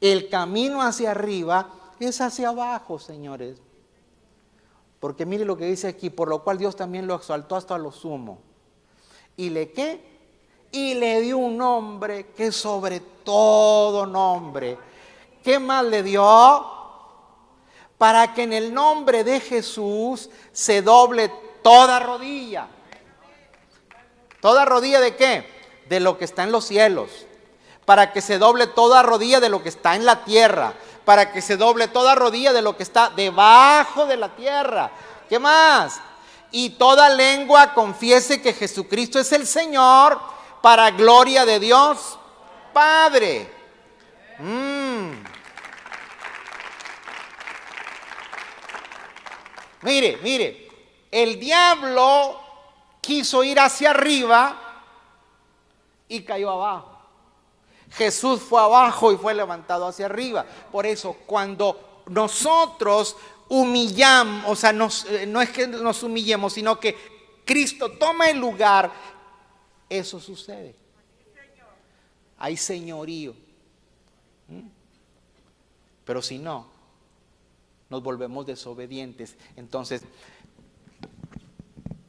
[0.00, 3.60] El camino hacia arriba es hacia abajo, señores.
[5.00, 7.92] Porque mire lo que dice aquí, por lo cual Dios también lo exaltó hasta lo
[7.92, 8.38] sumo.
[9.36, 10.18] ¿Y le qué?
[10.72, 14.76] Y le dio un nombre que sobre todo nombre.
[15.48, 16.70] ¿Qué más le dio?
[17.96, 21.32] Para que en el nombre de Jesús se doble
[21.62, 22.66] toda rodilla.
[24.42, 25.50] ¿Toda rodilla de qué?
[25.88, 27.08] De lo que está en los cielos.
[27.86, 30.74] Para que se doble toda rodilla de lo que está en la tierra
[31.06, 34.90] para que se doble toda rodilla de lo que está debajo de la tierra.
[35.30, 35.98] ¿Qué más?
[36.50, 40.20] Y toda lengua confiese que Jesucristo es el Señor
[40.60, 42.18] para gloria de Dios
[42.74, 43.50] Padre.
[44.40, 45.37] Mm.
[49.82, 50.68] Mire, mire,
[51.10, 52.40] el diablo
[53.00, 54.84] quiso ir hacia arriba
[56.08, 56.98] y cayó abajo.
[57.92, 60.44] Jesús fue abajo y fue levantado hacia arriba.
[60.70, 63.16] Por eso, cuando nosotros
[63.48, 66.94] humillamos, o sea, eh, no es que nos humillemos, sino que
[67.44, 68.92] Cristo toma el lugar,
[69.88, 70.74] eso sucede.
[72.38, 73.34] Hay señorío.
[74.48, 74.68] ¿Mm?
[76.04, 76.66] Pero si no,
[77.90, 79.36] nos volvemos desobedientes.
[79.56, 80.02] Entonces,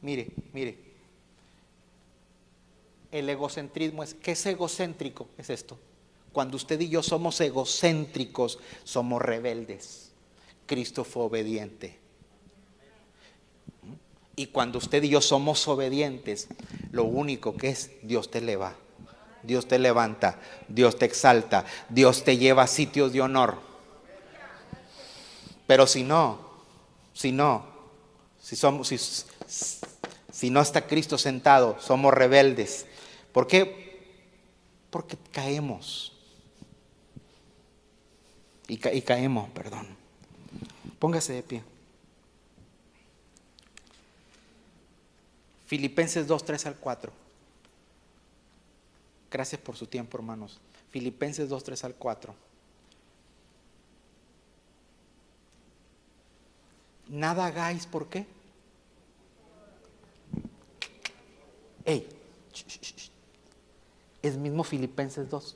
[0.01, 0.77] mire, mire,
[3.11, 5.27] el egocentrismo es, ¿qué es egocéntrico?
[5.38, 5.77] Es esto.
[6.32, 10.11] Cuando usted y yo somos egocéntricos, somos rebeldes.
[10.65, 11.97] Cristo fue obediente.
[14.36, 16.47] Y cuando usted y yo somos obedientes,
[16.91, 18.75] lo único que es, Dios te eleva,
[19.43, 23.68] Dios te levanta, Dios te exalta, Dios te lleva a sitios de honor.
[25.70, 26.39] Pero si no,
[27.13, 27.63] si no,
[28.41, 32.88] si somos, si, si no está Cristo sentado, somos rebeldes,
[33.32, 34.01] ¿Por qué?
[34.89, 36.11] Porque caemos.
[38.67, 39.88] Y, caemos, perdón.
[40.97, 41.63] Póngase de pie.
[45.67, 47.11] Filipenses 2, 3 al 4.
[49.30, 50.59] Gracias por su tiempo, hermanos.
[50.89, 52.48] Filipenses 2, 3 al 4.
[57.10, 58.28] Nada hagáis, ¿por qué?
[61.84, 62.07] Ey,
[64.22, 65.55] es mismo Filipenses 2.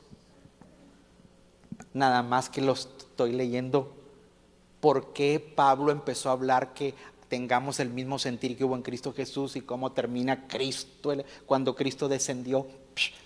[1.94, 3.94] Nada más que lo estoy leyendo.
[4.82, 6.96] ¿Por qué Pablo empezó a hablar que
[7.30, 11.14] tengamos el mismo sentir que hubo en Cristo Jesús y cómo termina Cristo
[11.46, 12.68] cuando Cristo descendió,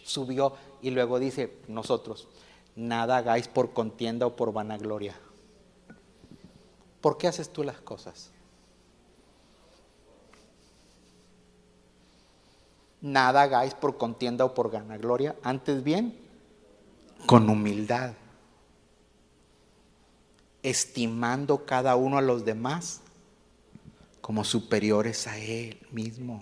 [0.04, 2.28] subió y luego dice nosotros,
[2.76, 5.16] nada hagáis por contienda o por vanagloria.
[7.02, 8.32] ¿Por qué haces tú las cosas?
[13.02, 16.18] Nada hagáis por contienda o por gloria, antes bien,
[17.28, 18.14] con humildad,
[20.64, 23.02] estimando cada uno a los demás
[24.22, 26.41] como superiores a él mismo,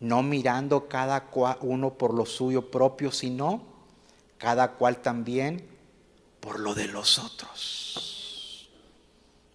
[0.00, 1.28] no mirando cada
[1.60, 3.62] uno por lo suyo propio, sino
[4.38, 5.66] cada cual también
[6.40, 8.68] por lo de los otros.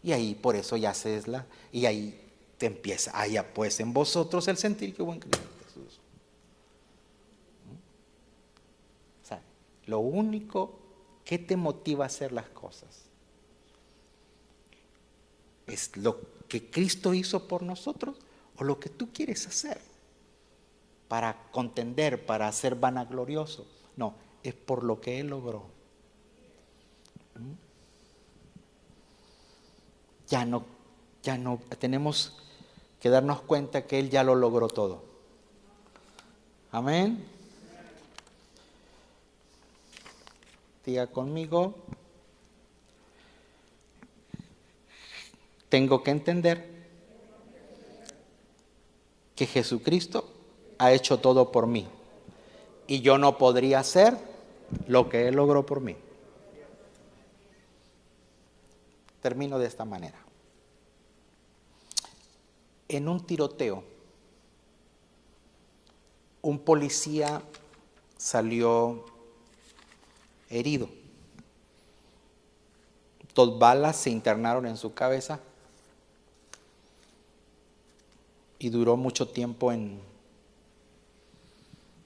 [0.04, 2.22] Y ahí por eso ya se es la, y ahí
[2.58, 6.00] te empieza, haya pues en vosotros el sentir que hubo en Cristo Jesús.
[9.24, 9.42] O sea,
[9.88, 10.80] lo único
[11.26, 13.06] que te motiva a hacer las cosas
[15.68, 18.16] es lo que Cristo hizo por nosotros
[18.58, 19.82] o lo que tú quieres hacer
[21.08, 23.66] para contender, para ser vanaglorioso.
[23.98, 25.75] No, es por lo que Él logró.
[30.28, 30.66] Ya no,
[31.22, 32.34] ya no, tenemos
[33.00, 35.04] que darnos cuenta que Él ya lo logró todo.
[36.72, 37.24] Amén.
[40.86, 41.76] Diga conmigo,
[45.70, 46.76] tengo que entender
[49.36, 50.30] que Jesucristo
[50.78, 51.88] ha hecho todo por mí
[52.88, 54.18] y yo no podría hacer
[54.88, 55.96] lo que Él logró por mí.
[59.26, 60.20] Termino de esta manera
[62.88, 63.84] en un tiroteo,
[66.44, 67.42] un policía
[68.18, 69.04] salió
[70.48, 70.90] herido.
[73.34, 75.40] Dos balas se internaron en su cabeza
[78.60, 80.00] y duró mucho tiempo en,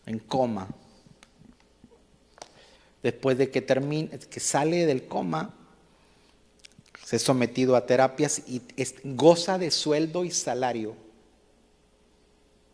[0.06, 0.70] en coma.
[3.04, 5.59] después de que, termine, que sale del coma,
[7.10, 8.62] se ha sometido a terapias y
[9.04, 10.96] goza de sueldo y salario.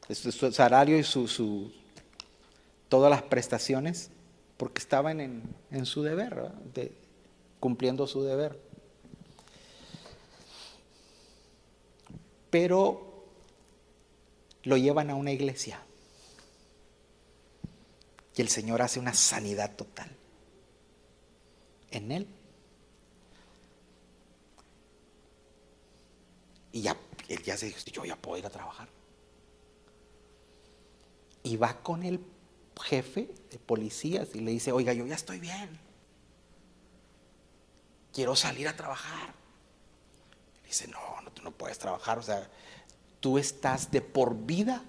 [0.09, 1.71] Su salario y su,
[2.89, 4.09] todas las prestaciones,
[4.57, 6.51] porque estaban en, su deber,
[7.61, 8.59] cumpliendo su deber.
[12.49, 13.23] Pero
[14.63, 15.79] lo llevan a una iglesia
[18.35, 20.11] y el Señor hace una sanidad total
[21.91, 22.27] en él.
[26.75, 26.97] Y ya,
[27.29, 28.89] él ya se dijo, yo ya puedo ir a trabajar.
[31.41, 32.19] Y va con el
[32.83, 35.79] jefe de policías y le dice, oiga, yo ya estoy bien.
[38.11, 39.33] Quiero salir a trabajar.
[40.65, 42.19] dice, no, no, tú no puedes trabajar.
[42.19, 42.51] O sea,
[43.21, 44.83] tú estás de por vida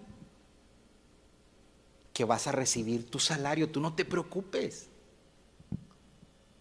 [2.12, 3.70] que vas a recibir tu salario.
[3.70, 4.88] Tú no te preocupes.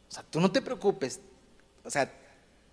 [0.07, 1.19] O sea, tú no te preocupes.
[1.83, 2.13] O sea,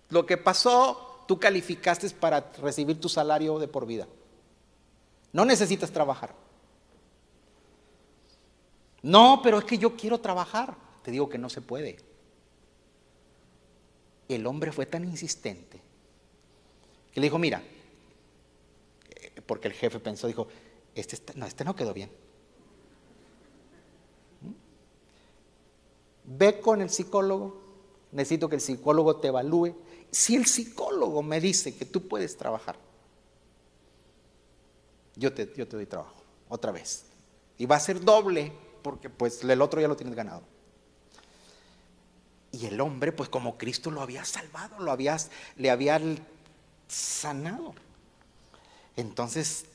[0.09, 4.07] lo que pasó, tú calificaste para recibir tu salario de por vida.
[5.31, 6.35] No necesitas trabajar.
[9.01, 10.75] No, pero es que yo quiero trabajar.
[11.03, 11.97] Te digo que no se puede.
[14.29, 15.81] El hombre fue tan insistente
[17.13, 17.61] que le dijo, mira,
[19.09, 20.47] eh, porque el jefe pensó, dijo,
[20.95, 22.09] este, no, este no quedó bien.
[26.25, 27.61] Ve con el psicólogo,
[28.11, 29.75] necesito que el psicólogo te evalúe.
[30.13, 32.77] Si el psicólogo me dice que tú puedes trabajar,
[35.15, 37.05] yo te, doy trabajo, otra vez.
[37.57, 38.53] Y va a ser doble,
[38.83, 40.43] porque pues el otro ya lo tienes ganado.
[42.51, 44.95] Y el hombre, pues como Cristo lo había salvado, lo
[45.57, 45.99] le había
[46.87, 47.73] sanado.
[48.95, 49.65] Entonces,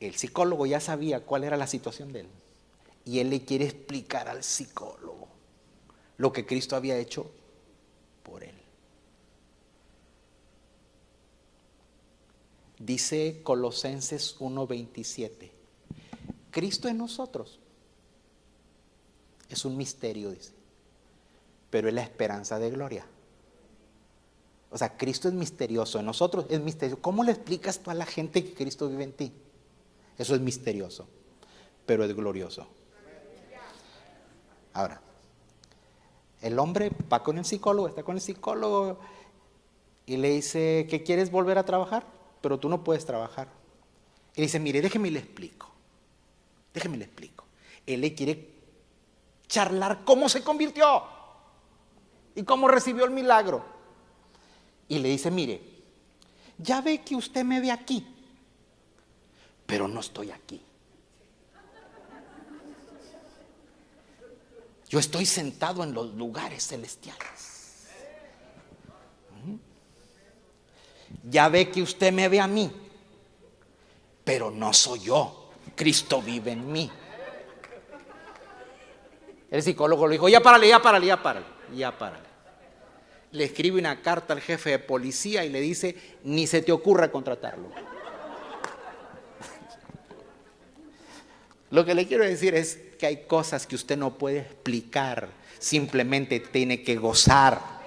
[0.00, 2.28] el psicólogo ya sabía cuál era la situación de él
[3.04, 5.28] y él le quiere explicar al psicólogo
[6.16, 7.30] lo que Cristo había hecho
[8.24, 8.57] por él.
[12.78, 15.50] Dice Colosenses 1:27,
[16.50, 17.58] Cristo en nosotros
[19.48, 20.52] es un misterio, dice,
[21.70, 23.06] pero es la esperanza de gloria.
[24.70, 27.00] O sea, Cristo es misterioso, en nosotros es misterioso.
[27.00, 29.32] ¿Cómo le explicas tú a la gente que Cristo vive en ti?
[30.18, 31.08] Eso es misterioso,
[31.86, 32.66] pero es glorioso.
[34.74, 35.00] Ahora,
[36.42, 38.98] el hombre va con el psicólogo, está con el psicólogo
[40.06, 43.48] y le dice que quieres volver a trabajar, pero tú no puedes trabajar.
[44.34, 45.70] Y dice, mire, déjeme le explico.
[46.72, 47.44] Déjeme le explico.
[47.86, 48.48] Él le quiere
[49.48, 51.02] charlar cómo se convirtió
[52.34, 53.64] y cómo recibió el milagro.
[54.88, 55.60] Y le dice, mire,
[56.58, 58.06] ya ve que usted me ve aquí,
[59.66, 60.62] pero no estoy aquí.
[64.88, 67.47] Yo estoy sentado en los lugares celestiales.
[71.28, 72.70] Ya ve que usted me ve a mí,
[74.24, 75.50] pero no soy yo.
[75.74, 76.90] Cristo vive en mí.
[79.50, 82.28] El psicólogo le dijo, ya párale, ya párale, ya párale, ya párale.
[83.32, 87.10] Le escribe una carta al jefe de policía y le dice, ni se te ocurra
[87.10, 87.70] contratarlo.
[91.70, 95.28] Lo que le quiero decir es que hay cosas que usted no puede explicar,
[95.58, 97.77] simplemente tiene que gozar.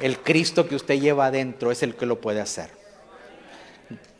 [0.00, 2.70] El Cristo que usted lleva adentro es el que lo puede hacer.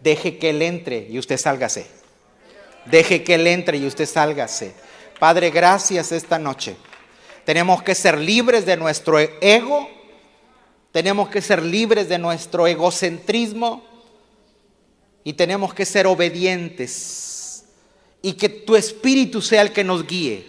[0.00, 1.86] Deje que Él entre y usted sálgase.
[2.86, 4.74] Deje que Él entre y usted sálgase.
[5.18, 6.76] Padre, gracias esta noche.
[7.44, 9.88] Tenemos que ser libres de nuestro ego
[10.94, 13.82] tenemos que ser libres de nuestro egocentrismo
[15.24, 17.64] y tenemos que ser obedientes
[18.22, 20.48] y que tu espíritu sea el que nos guíe.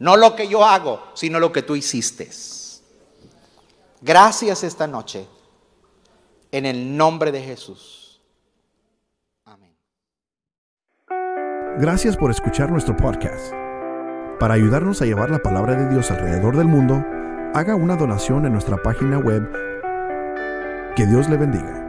[0.00, 2.28] No lo que yo hago, sino lo que tú hiciste.
[4.04, 5.26] Gracias esta noche.
[6.52, 8.22] En el nombre de Jesús.
[9.46, 9.74] Amén.
[11.78, 13.54] Gracias por escuchar nuestro podcast.
[14.38, 17.02] Para ayudarnos a llevar la palabra de Dios alrededor del mundo,
[17.54, 19.50] haga una donación en nuestra página web.
[20.94, 21.83] Que Dios le bendiga.